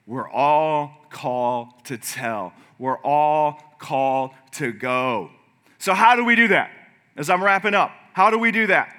We're 0.07 0.29
all 0.29 1.07
called 1.11 1.69
to 1.85 1.97
tell, 1.97 2.53
we're 2.79 2.99
all 2.99 3.63
called 3.79 4.33
to 4.53 4.73
go. 4.73 5.31
So, 5.79 5.95
how 5.95 6.17
do 6.17 6.25
we 6.25 6.35
do 6.35 6.49
that? 6.49 6.71
As 7.17 7.31
I'm 7.31 7.43
wrapping 7.43 7.75
up, 7.75 7.91
how 8.13 8.31
do 8.31 8.39
we 8.39 8.51
do 8.51 8.67
that? 8.67 8.95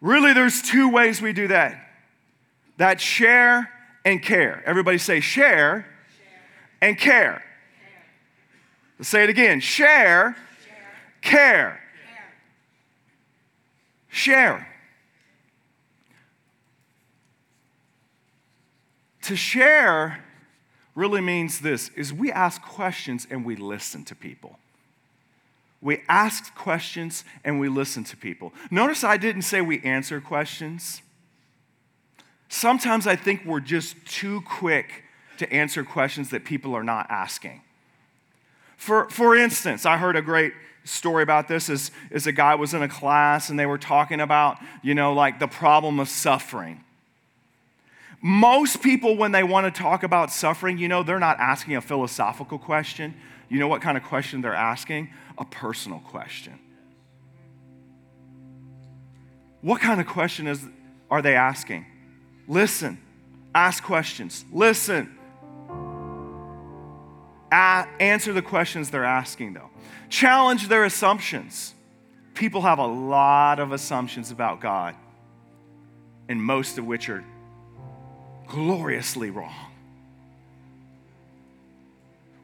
Really, 0.00 0.32
there's 0.32 0.62
two 0.62 0.90
ways 0.90 1.22
we 1.22 1.32
do 1.32 1.48
that 1.48 1.82
that 2.76 3.00
share 3.00 3.70
and 4.04 4.22
care. 4.22 4.62
Everybody 4.66 4.98
say 4.98 5.20
share, 5.20 5.86
share. 6.18 6.42
and 6.82 6.98
care. 6.98 7.42
Let's 8.98 9.08
say 9.08 9.24
it 9.24 9.30
again 9.30 9.60
share, 9.60 10.36
share. 10.64 11.20
Care. 11.20 11.80
care. 14.08 14.60
Share. 14.62 14.68
To 19.22 19.36
share 19.36 20.24
really 20.94 21.20
means 21.20 21.60
this 21.60 21.90
is 21.96 22.12
we 22.12 22.32
ask 22.32 22.62
questions 22.62 23.26
and 23.30 23.44
we 23.44 23.56
listen 23.56 24.04
to 24.04 24.14
people. 24.14 24.58
We 25.82 26.02
ask 26.08 26.54
questions 26.54 27.24
and 27.44 27.60
we 27.60 27.68
listen 27.68 28.02
to 28.04 28.16
people. 28.16 28.52
Notice 28.70 29.04
I 29.04 29.18
didn't 29.18 29.42
say 29.42 29.60
we 29.60 29.80
answer 29.82 30.20
questions. 30.20 31.02
Sometimes 32.48 33.06
I 33.06 33.16
think 33.16 33.44
we're 33.44 33.60
just 33.60 33.96
too 34.06 34.40
quick 34.42 35.04
to 35.36 35.52
answer 35.52 35.84
questions 35.84 36.30
that 36.30 36.44
people 36.44 36.74
are 36.74 36.84
not 36.84 37.10
asking. 37.10 37.60
For, 38.86 39.10
for 39.10 39.34
instance, 39.34 39.84
I 39.84 39.96
heard 39.96 40.14
a 40.14 40.22
great 40.22 40.52
story 40.84 41.24
about 41.24 41.48
this 41.48 41.68
is, 41.68 41.90
is 42.12 42.28
a 42.28 42.32
guy 42.32 42.54
was 42.54 42.72
in 42.72 42.82
a 42.82 42.88
class 42.88 43.50
and 43.50 43.58
they 43.58 43.66
were 43.66 43.78
talking 43.78 44.20
about, 44.20 44.58
you 44.80 44.94
know, 44.94 45.12
like 45.12 45.40
the 45.40 45.48
problem 45.48 45.98
of 45.98 46.08
suffering. 46.08 46.84
Most 48.22 48.82
people, 48.82 49.16
when 49.16 49.32
they 49.32 49.42
want 49.42 49.66
to 49.74 49.76
talk 49.76 50.04
about 50.04 50.30
suffering, 50.30 50.78
you 50.78 50.86
know, 50.86 51.02
they're 51.02 51.18
not 51.18 51.40
asking 51.40 51.74
a 51.74 51.80
philosophical 51.80 52.60
question. 52.60 53.16
You 53.48 53.58
know 53.58 53.66
what 53.66 53.82
kind 53.82 53.96
of 53.96 54.04
question 54.04 54.40
they're 54.40 54.54
asking? 54.54 55.10
A 55.36 55.44
personal 55.44 55.98
question. 55.98 56.56
What 59.62 59.80
kind 59.80 60.00
of 60.00 60.06
question 60.06 60.46
is, 60.46 60.64
are 61.10 61.22
they 61.22 61.34
asking? 61.34 61.86
Listen, 62.46 62.98
ask 63.52 63.82
questions, 63.82 64.44
listen 64.52 65.15
answer 67.52 68.32
the 68.32 68.42
questions 68.42 68.90
they're 68.90 69.04
asking, 69.04 69.54
though. 69.54 69.70
Challenge 70.08 70.68
their 70.68 70.84
assumptions. 70.84 71.74
People 72.34 72.62
have 72.62 72.78
a 72.78 72.86
lot 72.86 73.58
of 73.58 73.72
assumptions 73.72 74.30
about 74.30 74.60
God, 74.60 74.94
and 76.28 76.42
most 76.42 76.78
of 76.78 76.86
which 76.86 77.08
are 77.08 77.24
gloriously 78.46 79.30
wrong. 79.30 79.54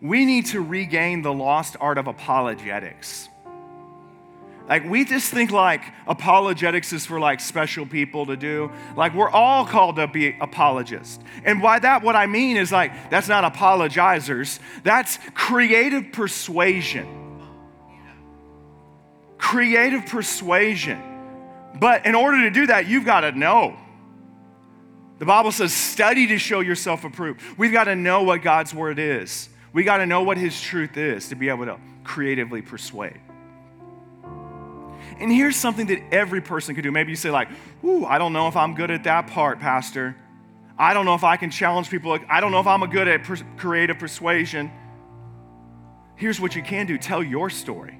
We 0.01 0.25
need 0.25 0.47
to 0.47 0.61
regain 0.61 1.23
the 1.23 1.33
lost 1.33 1.77
art 1.81 1.99
of 1.99 2.09
apologetics. 2.09 3.29
Like, 4.69 4.89
we 4.89 5.05
just 5.05 5.31
think 5.31 5.51
like 5.51 5.83
apologetics 6.07 6.93
is 6.93 7.05
for 7.05 7.19
like 7.19 7.41
special 7.41 7.85
people 7.85 8.27
to 8.27 8.37
do. 8.37 8.71
Like, 8.97 9.15
we're 9.15 9.29
all 9.29 9.67
called 9.67 9.97
to 9.97 10.07
be 10.07 10.37
apologists. 10.41 11.19
And 11.45 11.61
by 11.61 11.79
that, 11.81 12.03
what 12.03 12.17
I 12.17 12.27
mean 12.27 12.57
is 12.57 12.71
like, 12.71 13.11
that's 13.11 13.29
not 13.29 13.53
apologizers, 13.53 14.61
that's 14.83 15.19
creative 15.35 16.13
persuasion. 16.13 17.07
Creative 19.37 20.07
persuasion. 20.07 21.03
But 21.79 22.07
in 22.07 22.15
order 22.15 22.43
to 22.43 22.51
do 22.51 22.67
that, 22.69 22.87
you've 22.87 23.05
got 23.05 23.23
to 23.23 23.33
know. 23.33 23.77
The 25.19 25.27
Bible 25.27 25.53
says, 25.53 25.73
study 25.73 26.29
to 26.29 26.39
show 26.39 26.61
yourself 26.61 27.05
approved. 27.05 27.41
We've 27.59 27.73
got 27.73 27.85
to 27.85 27.97
know 27.97 28.23
what 28.23 28.43
God's 28.43 28.75
word 28.75 28.99
is. 28.99 29.49
We 29.73 29.85
got 29.85 29.99
to 29.99 30.07
know 30.07 30.23
what 30.23 30.37
his 30.37 30.61
truth 30.61 30.97
is 30.97 31.29
to 31.31 31.35
be 31.35 31.49
able 31.49 31.65
to 31.67 31.79
creatively 32.05 32.63
persuade. 32.63 33.21
And 35.19 35.31
here's 35.31 35.57
something 35.57 35.87
that 35.87 36.03
every 36.13 36.41
person 36.41 36.75
could 36.75 36.83
do. 36.83 36.91
Maybe 36.91 37.11
you 37.11 37.17
say, 37.17 37.31
like, 37.31 37.49
ooh, 37.85 38.05
I 38.05 38.19
don't 38.19 38.33
know 38.33 38.49
if 38.49 38.57
I'm 38.57 38.75
good 38.75 38.91
at 38.91 39.05
that 39.05 39.29
part, 39.29 39.61
Pastor. 39.61 40.17
I 40.79 40.95
don't 40.95 41.05
know 41.05 41.15
if 41.15 41.25
I 41.25 41.37
can 41.37 41.51
challenge 41.51 41.91
people. 41.91 42.19
I 42.29 42.41
don't 42.41 42.53
know 42.53 42.61
if 42.61 42.67
I'm 42.67 42.83
a 42.83 42.89
good 42.89 43.09
at 43.09 43.25
per- 43.25 43.37
creative 43.57 43.99
persuasion. 43.99 44.71
Here's 46.17 46.41
what 46.41 46.55
you 46.57 46.63
can 46.63 46.87
do 46.87 46.99
tell 46.99 47.23
your 47.23 47.51
story. 47.51 47.99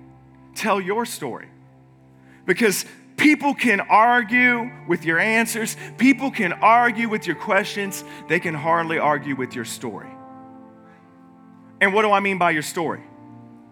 Tell 0.55 0.81
your 0.81 1.07
story. 1.07 1.49
Because 2.45 2.85
people 3.17 3.55
can 3.55 3.81
argue 3.81 4.71
with 4.89 5.05
your 5.05 5.19
answers, 5.19 5.77
people 5.97 6.31
can 6.31 6.53
argue 6.55 7.09
with 7.09 7.27
your 7.27 7.37
questions, 7.37 8.05
they 8.29 8.41
can 8.41 8.55
hardly 8.55 8.99
argue 8.99 9.37
with 9.37 9.55
your 9.55 9.65
story. 9.65 10.11
And 11.81 11.95
what 11.95 12.03
do 12.03 12.13
I 12.13 12.21
mean 12.21 12.39
by 12.39 12.51
your 12.51 12.63
story? 12.63 13.03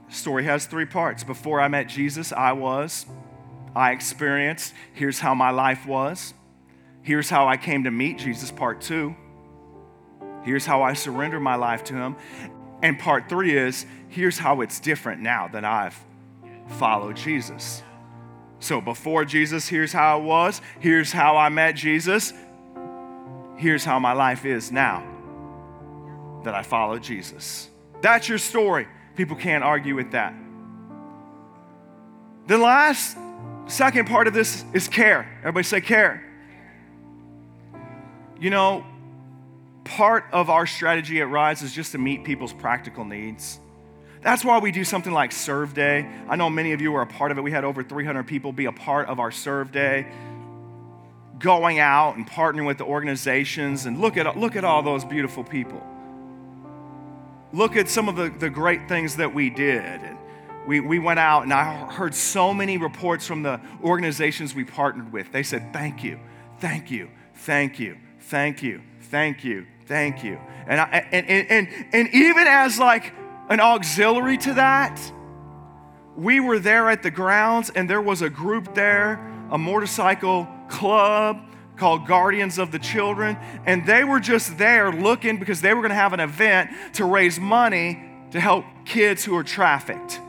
Story 0.09 0.45
has 0.45 0.67
three 0.67 0.87
parts. 0.87 1.23
Before 1.23 1.61
I 1.61 1.69
met 1.69 1.89
Jesus, 1.89 2.33
I 2.33 2.53
was. 2.53 3.07
I 3.75 3.93
experienced. 3.93 4.75
Here's 4.93 5.19
how 5.19 5.35
my 5.35 5.51
life 5.51 5.87
was. 5.87 6.35
Here's 7.03 7.31
how 7.31 7.49
I 7.49 7.57
came 7.57 7.85
to 7.85 7.91
meet 7.91 8.19
Jesus, 8.19 8.51
part 8.51 8.81
two. 8.81 9.15
Here's 10.43 10.67
how 10.67 10.83
I 10.83 10.95
surrender 10.95 11.41
my 11.41 11.55
life 11.55 11.85
to 11.85 11.95
Him. 11.95 12.17
And 12.83 12.99
part 12.99 13.29
three 13.29 13.57
is 13.57 13.87
here's 14.09 14.39
how 14.39 14.61
it's 14.61 14.81
different 14.81 15.21
now 15.21 15.49
that 15.49 15.65
I've 15.65 15.99
followed 16.79 17.17
Jesus. 17.17 17.83
So 18.59 18.81
before 18.81 19.25
Jesus, 19.25 19.69
here's 19.69 19.93
how 19.93 20.21
it 20.21 20.25
was. 20.25 20.61
Here's 20.81 21.13
how 21.13 21.37
I 21.37 21.49
met 21.49 21.77
Jesus. 21.77 22.33
Here's 23.57 23.85
how 23.85 23.99
my 23.99 24.13
life 24.13 24.45
is 24.45 24.73
now 24.73 25.07
that 26.45 26.55
I 26.55 26.63
follow 26.63 26.99
Jesus. 26.99 27.69
That's 28.01 28.29
your 28.29 28.39
story. 28.39 28.87
People 29.17 29.37
can't 29.37 29.63
argue 29.63 29.95
with 29.95 30.13
that. 30.13 30.35
The 32.47 32.57
last, 32.57 33.19
second 33.71 34.07
part 34.07 34.27
of 34.27 34.35
this 34.35 34.65
is 34.73 34.89
care. 34.89 35.29
Everybody 35.41 35.65
say 35.65 35.81
care. 35.81 36.25
You 38.39 38.51
know, 38.51 38.85
part 39.85 40.25
of 40.33 40.51
our 40.51 40.67
strategy 40.67 41.21
at 41.21 41.29
Rise 41.29 41.63
is 41.63 41.73
just 41.73 41.93
to 41.93 41.99
meet 41.99 42.25
people's 42.25 42.53
practical 42.53 43.05
needs. 43.05 43.61
That's 44.23 44.45
why 44.45 44.59
we 44.59 44.71
do 44.71 44.85
something 44.85 45.13
like 45.13 45.33
Serve 45.33 45.73
Day. 45.73 46.07
I 46.29 46.37
know 46.37 46.51
many 46.51 46.73
of 46.73 46.81
you 46.81 46.93
were 46.93 47.03
a 47.03 47.07
part 47.07 47.33
of 47.33 47.39
it. 47.39 47.41
We 47.43 47.53
had 47.53 47.65
over 47.65 47.83
300 47.83 48.27
people 48.27 48.53
be 48.53 48.67
a 48.67 48.73
part 48.73 49.09
of 49.09 49.19
our 49.19 49.31
Serve 49.31 49.73
Day, 49.73 50.07
going 51.39 51.79
out 51.79 52.17
and 52.17 52.29
partnering 52.29 52.67
with 52.67 52.79
the 52.79 52.85
organizations. 52.85 53.87
And 53.87 53.99
look 53.99 54.17
at, 54.17 54.37
look 54.37 54.57
at 54.57 54.65
all 54.65 54.83
those 54.83 55.05
beautiful 55.05 55.43
people. 55.43 55.83
Look 57.53 57.77
at 57.77 57.89
some 57.89 58.09
of 58.09 58.17
the, 58.17 58.29
the 58.29 58.51
great 58.51 58.89
things 58.89 59.17
that 59.17 59.35
we 59.35 59.49
did. 59.49 59.83
And 59.83 60.19
we, 60.67 60.81
we 60.81 60.99
went 60.99 61.19
out, 61.19 61.43
and 61.43 61.53
I 61.53 61.91
heard 61.91 62.15
so 62.15 62.53
many 62.53 62.79
reports 62.79 63.27
from 63.27 63.43
the 63.43 63.61
organizations 63.83 64.55
we 64.55 64.65
partnered 64.65 65.13
with. 65.13 65.33
They 65.33 65.43
said, 65.43 65.73
Thank 65.73 66.05
you, 66.05 66.19
thank 66.59 66.91
you, 66.91 67.09
thank 67.35 67.79
you, 67.79 67.97
thank 68.21 68.63
you, 68.63 68.83
thank 69.03 69.45
you, 69.45 69.67
thank 69.87 70.23
you. 70.23 70.39
And, 70.67 70.81
I, 70.81 71.09
and, 71.11 71.27
and, 71.29 71.51
and, 71.51 71.87
and 71.93 72.15
even 72.15 72.47
as 72.47 72.79
like 72.79 73.13
an 73.49 73.61
auxiliary 73.61 74.39
to 74.39 74.55
that, 74.55 75.01
we 76.17 76.41
were 76.41 76.59
there 76.59 76.91
at 76.91 77.03
the 77.03 77.11
grounds 77.11 77.71
and 77.71 77.89
there 77.89 78.03
was 78.03 78.23
a 78.23 78.31
group 78.31 78.75
there, 78.75 79.15
a 79.51 79.59
motorcycle 79.59 80.47
club 80.69 81.41
called 81.77 82.07
Guardians 82.07 82.59
of 82.59 82.73
the 82.73 82.79
Children, 82.79 83.39
and 83.65 83.87
they 83.87 84.05
were 84.05 84.21
just 84.21 84.59
there 84.59 84.93
looking 84.93 85.39
because 85.39 85.63
they 85.63 85.73
were 85.73 85.81
going 85.81 85.91
to 85.91 85.97
have 85.97 86.13
an 86.13 86.21
event 86.21 86.71
to 86.95 87.07
raise 87.07 87.41
money 87.41 88.05
to 88.33 88.39
help 88.39 88.65
kids 88.85 89.25
who 89.25 89.35
are 89.35 89.43
trafficked. 89.43 90.21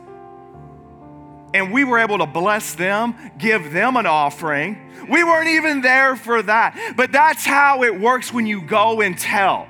And 1.53 1.71
we 1.73 1.83
were 1.83 1.99
able 1.99 2.19
to 2.19 2.25
bless 2.25 2.75
them, 2.75 3.15
give 3.37 3.73
them 3.73 3.97
an 3.97 4.05
offering. 4.05 4.77
We 5.09 5.23
weren't 5.23 5.49
even 5.49 5.81
there 5.81 6.15
for 6.15 6.41
that. 6.43 6.93
But 6.95 7.11
that's 7.11 7.45
how 7.45 7.83
it 7.83 7.99
works 7.99 8.33
when 8.33 8.45
you 8.45 8.61
go 8.61 9.01
and 9.01 9.17
tell 9.17 9.67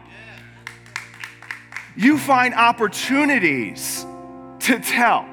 you 1.96 2.18
find 2.18 2.54
opportunities 2.54 4.06
to 4.60 4.80
tell 4.80 5.24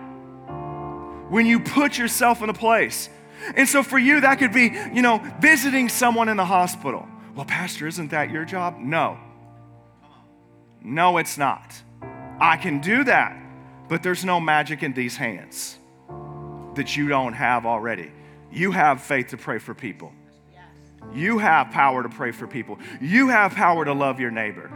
when 1.28 1.46
you 1.46 1.60
put 1.60 1.96
yourself 1.98 2.42
in 2.42 2.50
a 2.50 2.54
place. 2.54 3.08
And 3.54 3.68
so 3.68 3.82
for 3.82 3.98
you, 3.98 4.20
that 4.22 4.38
could 4.38 4.52
be, 4.52 4.76
you 4.92 5.02
know, 5.02 5.22
visiting 5.40 5.88
someone 5.88 6.28
in 6.28 6.36
the 6.36 6.44
hospital. 6.44 7.06
Well, 7.34 7.44
Pastor, 7.44 7.86
isn't 7.86 8.10
that 8.10 8.30
your 8.30 8.44
job? 8.44 8.76
No. 8.78 9.18
No, 10.82 11.18
it's 11.18 11.38
not. 11.38 11.80
I 12.40 12.56
can 12.56 12.80
do 12.80 13.04
that, 13.04 13.36
but 13.88 14.02
there's 14.02 14.24
no 14.24 14.40
magic 14.40 14.82
in 14.82 14.92
these 14.92 15.16
hands 15.16 15.78
that 16.78 16.96
you 16.96 17.08
don't 17.08 17.34
have 17.34 17.66
already. 17.66 18.10
You 18.50 18.72
have 18.72 19.02
faith 19.02 19.28
to 19.28 19.36
pray 19.36 19.58
for 19.58 19.74
people. 19.74 20.12
You 21.14 21.38
have 21.38 21.70
power 21.70 22.02
to 22.02 22.08
pray 22.08 22.32
for 22.32 22.46
people. 22.46 22.78
You 23.00 23.28
have 23.28 23.54
power 23.54 23.84
to 23.84 23.92
love 23.92 24.18
your 24.18 24.30
neighbor. 24.30 24.70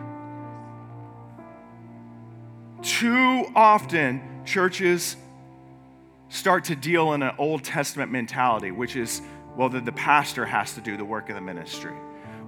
Too 2.83 3.47
often, 3.55 4.43
churches 4.45 5.17
start 6.29 6.65
to 6.65 6.77
deal 6.77 7.13
in 7.13 7.23
an 7.23 7.35
Old 7.39 7.63
Testament 7.63 8.11
mentality, 8.11 8.71
which 8.71 8.97
is, 8.97 9.21
well, 9.57 9.69
that 9.71 9.85
the 9.85 9.93
pastor 9.93 10.47
has 10.47 10.75
to 10.75 10.81
do 10.81 10.97
the 10.97 11.05
work 11.05 11.29
of 11.29 11.35
the 11.35 11.41
ministry. 11.41 11.95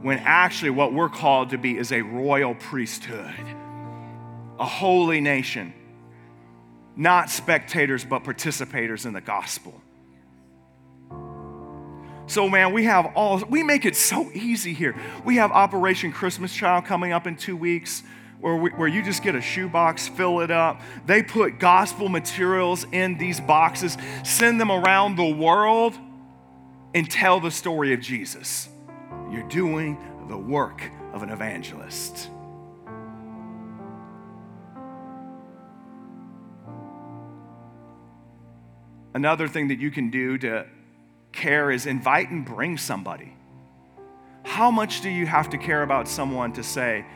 When 0.02 0.18
actually, 0.18 0.70
what 0.70 0.92
we're 0.92 1.08
called 1.08 1.50
to 1.50 1.58
be 1.58 1.76
is 1.76 1.92
a 1.92 2.00
royal 2.02 2.54
priesthood, 2.54 3.34
a 4.58 4.66
holy 4.66 5.20
nation, 5.20 5.72
not 6.96 7.30
spectators, 7.30 8.04
but 8.04 8.24
participators 8.24 9.06
in 9.06 9.12
the 9.12 9.20
gospel. 9.20 9.80
So, 12.26 12.48
man, 12.48 12.72
we 12.72 12.84
have 12.84 13.12
all, 13.14 13.42
we 13.48 13.62
make 13.62 13.84
it 13.84 13.96
so 13.96 14.30
easy 14.32 14.72
here. 14.72 14.96
We 15.24 15.36
have 15.36 15.52
Operation 15.52 16.10
Christmas 16.10 16.54
Child 16.54 16.86
coming 16.86 17.12
up 17.12 17.26
in 17.26 17.36
two 17.36 17.56
weeks 17.56 18.02
where, 18.40 18.56
we, 18.56 18.70
where 18.70 18.88
you 18.88 19.02
just 19.02 19.22
get 19.22 19.34
a 19.34 19.40
shoebox, 19.40 20.08
fill 20.08 20.40
it 20.40 20.50
up. 20.50 20.80
They 21.06 21.22
put 21.22 21.58
gospel 21.58 22.08
materials 22.08 22.86
in 22.92 23.18
these 23.18 23.40
boxes, 23.40 23.96
send 24.22 24.60
them 24.60 24.70
around 24.70 25.16
the 25.16 25.34
world, 25.34 25.98
and 26.94 27.10
tell 27.10 27.40
the 27.40 27.50
story 27.50 27.92
of 27.92 28.00
Jesus. 28.00 28.68
You're 29.30 29.48
doing 29.48 29.98
the 30.28 30.36
work 30.38 30.82
of 31.12 31.22
an 31.22 31.30
evangelist. 31.30 32.30
Another 39.14 39.46
thing 39.46 39.68
that 39.68 39.78
you 39.78 39.90
can 39.90 40.10
do 40.10 40.36
to 40.38 40.66
care 41.32 41.70
is 41.70 41.86
invite 41.86 42.30
and 42.30 42.44
bring 42.44 42.76
somebody. 42.76 43.32
How 44.44 44.70
much 44.70 45.00
do 45.00 45.08
you 45.08 45.24
have 45.26 45.50
to 45.50 45.58
care 45.58 45.82
about 45.82 46.08
someone 46.08 46.52
to 46.54 46.62
say, 46.62 47.06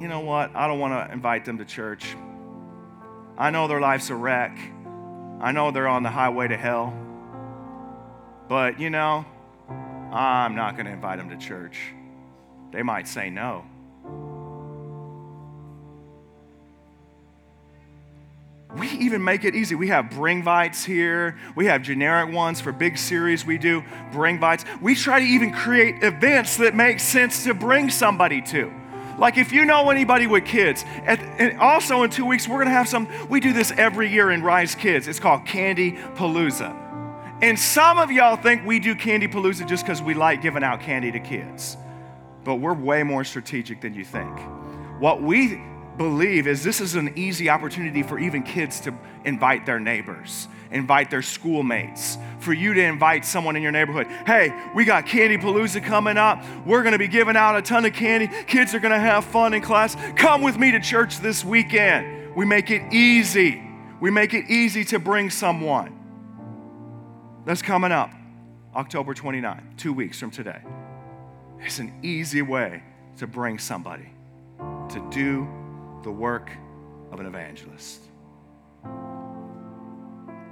you 0.00 0.08
know 0.08 0.20
what? 0.20 0.54
I 0.54 0.68
don't 0.68 0.78
want 0.78 0.94
to 0.94 1.12
invite 1.12 1.44
them 1.44 1.58
to 1.58 1.64
church. 1.64 2.16
I 3.36 3.50
know 3.50 3.68
their 3.68 3.80
life's 3.80 4.10
a 4.10 4.14
wreck. 4.14 4.56
I 5.40 5.52
know 5.52 5.70
they're 5.70 5.88
on 5.88 6.02
the 6.02 6.10
highway 6.10 6.48
to 6.48 6.56
hell. 6.56 6.94
But, 8.48 8.80
you 8.80 8.90
know, 8.90 9.24
I'm 10.12 10.54
not 10.54 10.74
going 10.74 10.86
to 10.86 10.92
invite 10.92 11.18
them 11.18 11.28
to 11.30 11.36
church. 11.36 11.78
They 12.72 12.82
might 12.82 13.06
say 13.06 13.30
no. 13.30 13.64
We 18.76 18.88
even 18.90 19.24
make 19.24 19.44
it 19.44 19.54
easy. 19.54 19.74
We 19.74 19.88
have 19.88 20.10
bring 20.10 20.42
bites 20.42 20.84
here. 20.84 21.38
We 21.56 21.66
have 21.66 21.82
generic 21.82 22.32
ones 22.34 22.60
for 22.60 22.70
big 22.70 22.98
series. 22.98 23.46
We 23.46 23.56
do 23.56 23.82
bring 24.12 24.38
bites. 24.38 24.64
We 24.82 24.94
try 24.94 25.20
to 25.20 25.24
even 25.24 25.52
create 25.52 26.02
events 26.02 26.58
that 26.58 26.74
make 26.74 27.00
sense 27.00 27.44
to 27.44 27.54
bring 27.54 27.88
somebody 27.88 28.42
to. 28.42 28.72
Like 29.18 29.36
if 29.36 29.52
you 29.52 29.64
know 29.64 29.90
anybody 29.90 30.26
with 30.26 30.44
kids, 30.44 30.84
at, 31.04 31.18
and 31.40 31.58
also 31.58 32.02
in 32.02 32.10
two 32.10 32.24
weeks, 32.26 32.46
we're 32.46 32.58
gonna 32.58 32.70
have 32.70 32.88
some, 32.88 33.08
we 33.28 33.40
do 33.40 33.52
this 33.52 33.72
every 33.72 34.08
year 34.08 34.30
in 34.30 34.42
Rise 34.42 34.74
Kids. 34.74 35.08
It's 35.08 35.18
called 35.18 35.44
Candy 35.44 35.92
Palooza. 36.14 36.76
And 37.40 37.58
some 37.58 37.98
of 37.98 38.10
y'all 38.10 38.36
think 38.36 38.66
we 38.66 38.78
do 38.78 38.94
Candy 38.94 39.28
Palooza 39.28 39.66
just 39.66 39.84
because 39.84 40.02
we 40.02 40.14
like 40.14 40.42
giving 40.42 40.62
out 40.62 40.80
candy 40.80 41.10
to 41.12 41.20
kids. 41.20 41.76
But 42.44 42.56
we're 42.56 42.74
way 42.74 43.02
more 43.02 43.24
strategic 43.24 43.80
than 43.80 43.94
you 43.94 44.04
think. 44.04 44.38
What 45.00 45.22
we 45.22 45.60
believe 45.98 46.46
is 46.46 46.62
this 46.62 46.80
is 46.80 46.94
an 46.94 47.12
easy 47.18 47.50
opportunity 47.50 48.02
for 48.02 48.18
even 48.18 48.42
kids 48.42 48.80
to 48.80 48.94
invite 49.24 49.66
their 49.66 49.80
neighbors, 49.80 50.48
invite 50.70 51.10
their 51.10 51.22
schoolmates, 51.22 52.16
for 52.38 52.52
you 52.52 52.72
to 52.72 52.82
invite 52.82 53.24
someone 53.26 53.56
in 53.56 53.62
your 53.62 53.72
neighborhood. 53.72 54.06
Hey, 54.26 54.50
we 54.74 54.84
got 54.84 55.06
Candy 55.06 55.36
Palooza 55.36 55.82
coming 55.82 56.16
up. 56.16 56.42
We're 56.64 56.82
going 56.82 56.92
to 56.92 56.98
be 56.98 57.08
giving 57.08 57.36
out 57.36 57.56
a 57.56 57.62
ton 57.62 57.84
of 57.84 57.92
candy. 57.92 58.28
Kids 58.46 58.74
are 58.74 58.80
going 58.80 58.94
to 58.94 59.00
have 59.00 59.24
fun 59.24 59.52
in 59.52 59.60
class. 59.60 59.96
Come 60.16 60.40
with 60.40 60.56
me 60.56 60.70
to 60.70 60.80
church 60.80 61.18
this 61.18 61.44
weekend. 61.44 62.34
We 62.34 62.46
make 62.46 62.70
it 62.70 62.92
easy. 62.92 63.62
We 64.00 64.10
make 64.10 64.32
it 64.32 64.48
easy 64.48 64.84
to 64.86 64.98
bring 64.98 65.28
someone. 65.28 65.96
That's 67.44 67.62
coming 67.62 67.92
up 67.92 68.10
October 68.74 69.14
29, 69.14 69.74
two 69.76 69.92
weeks 69.92 70.20
from 70.20 70.30
today. 70.30 70.60
It's 71.60 71.80
an 71.80 71.98
easy 72.02 72.42
way 72.42 72.82
to 73.16 73.26
bring 73.26 73.58
somebody 73.58 74.08
to 74.58 75.08
do 75.10 75.48
the 76.02 76.10
work 76.10 76.50
of 77.12 77.20
an 77.20 77.26
evangelist. 77.26 78.02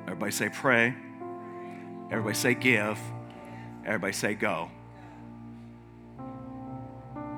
Everybody 0.05 0.33
say 0.33 0.49
pray. 0.49 0.95
Everybody 2.11 2.35
say 2.35 2.55
give. 2.55 2.99
Everybody 3.85 4.13
say 4.13 4.35
go. 4.35 4.71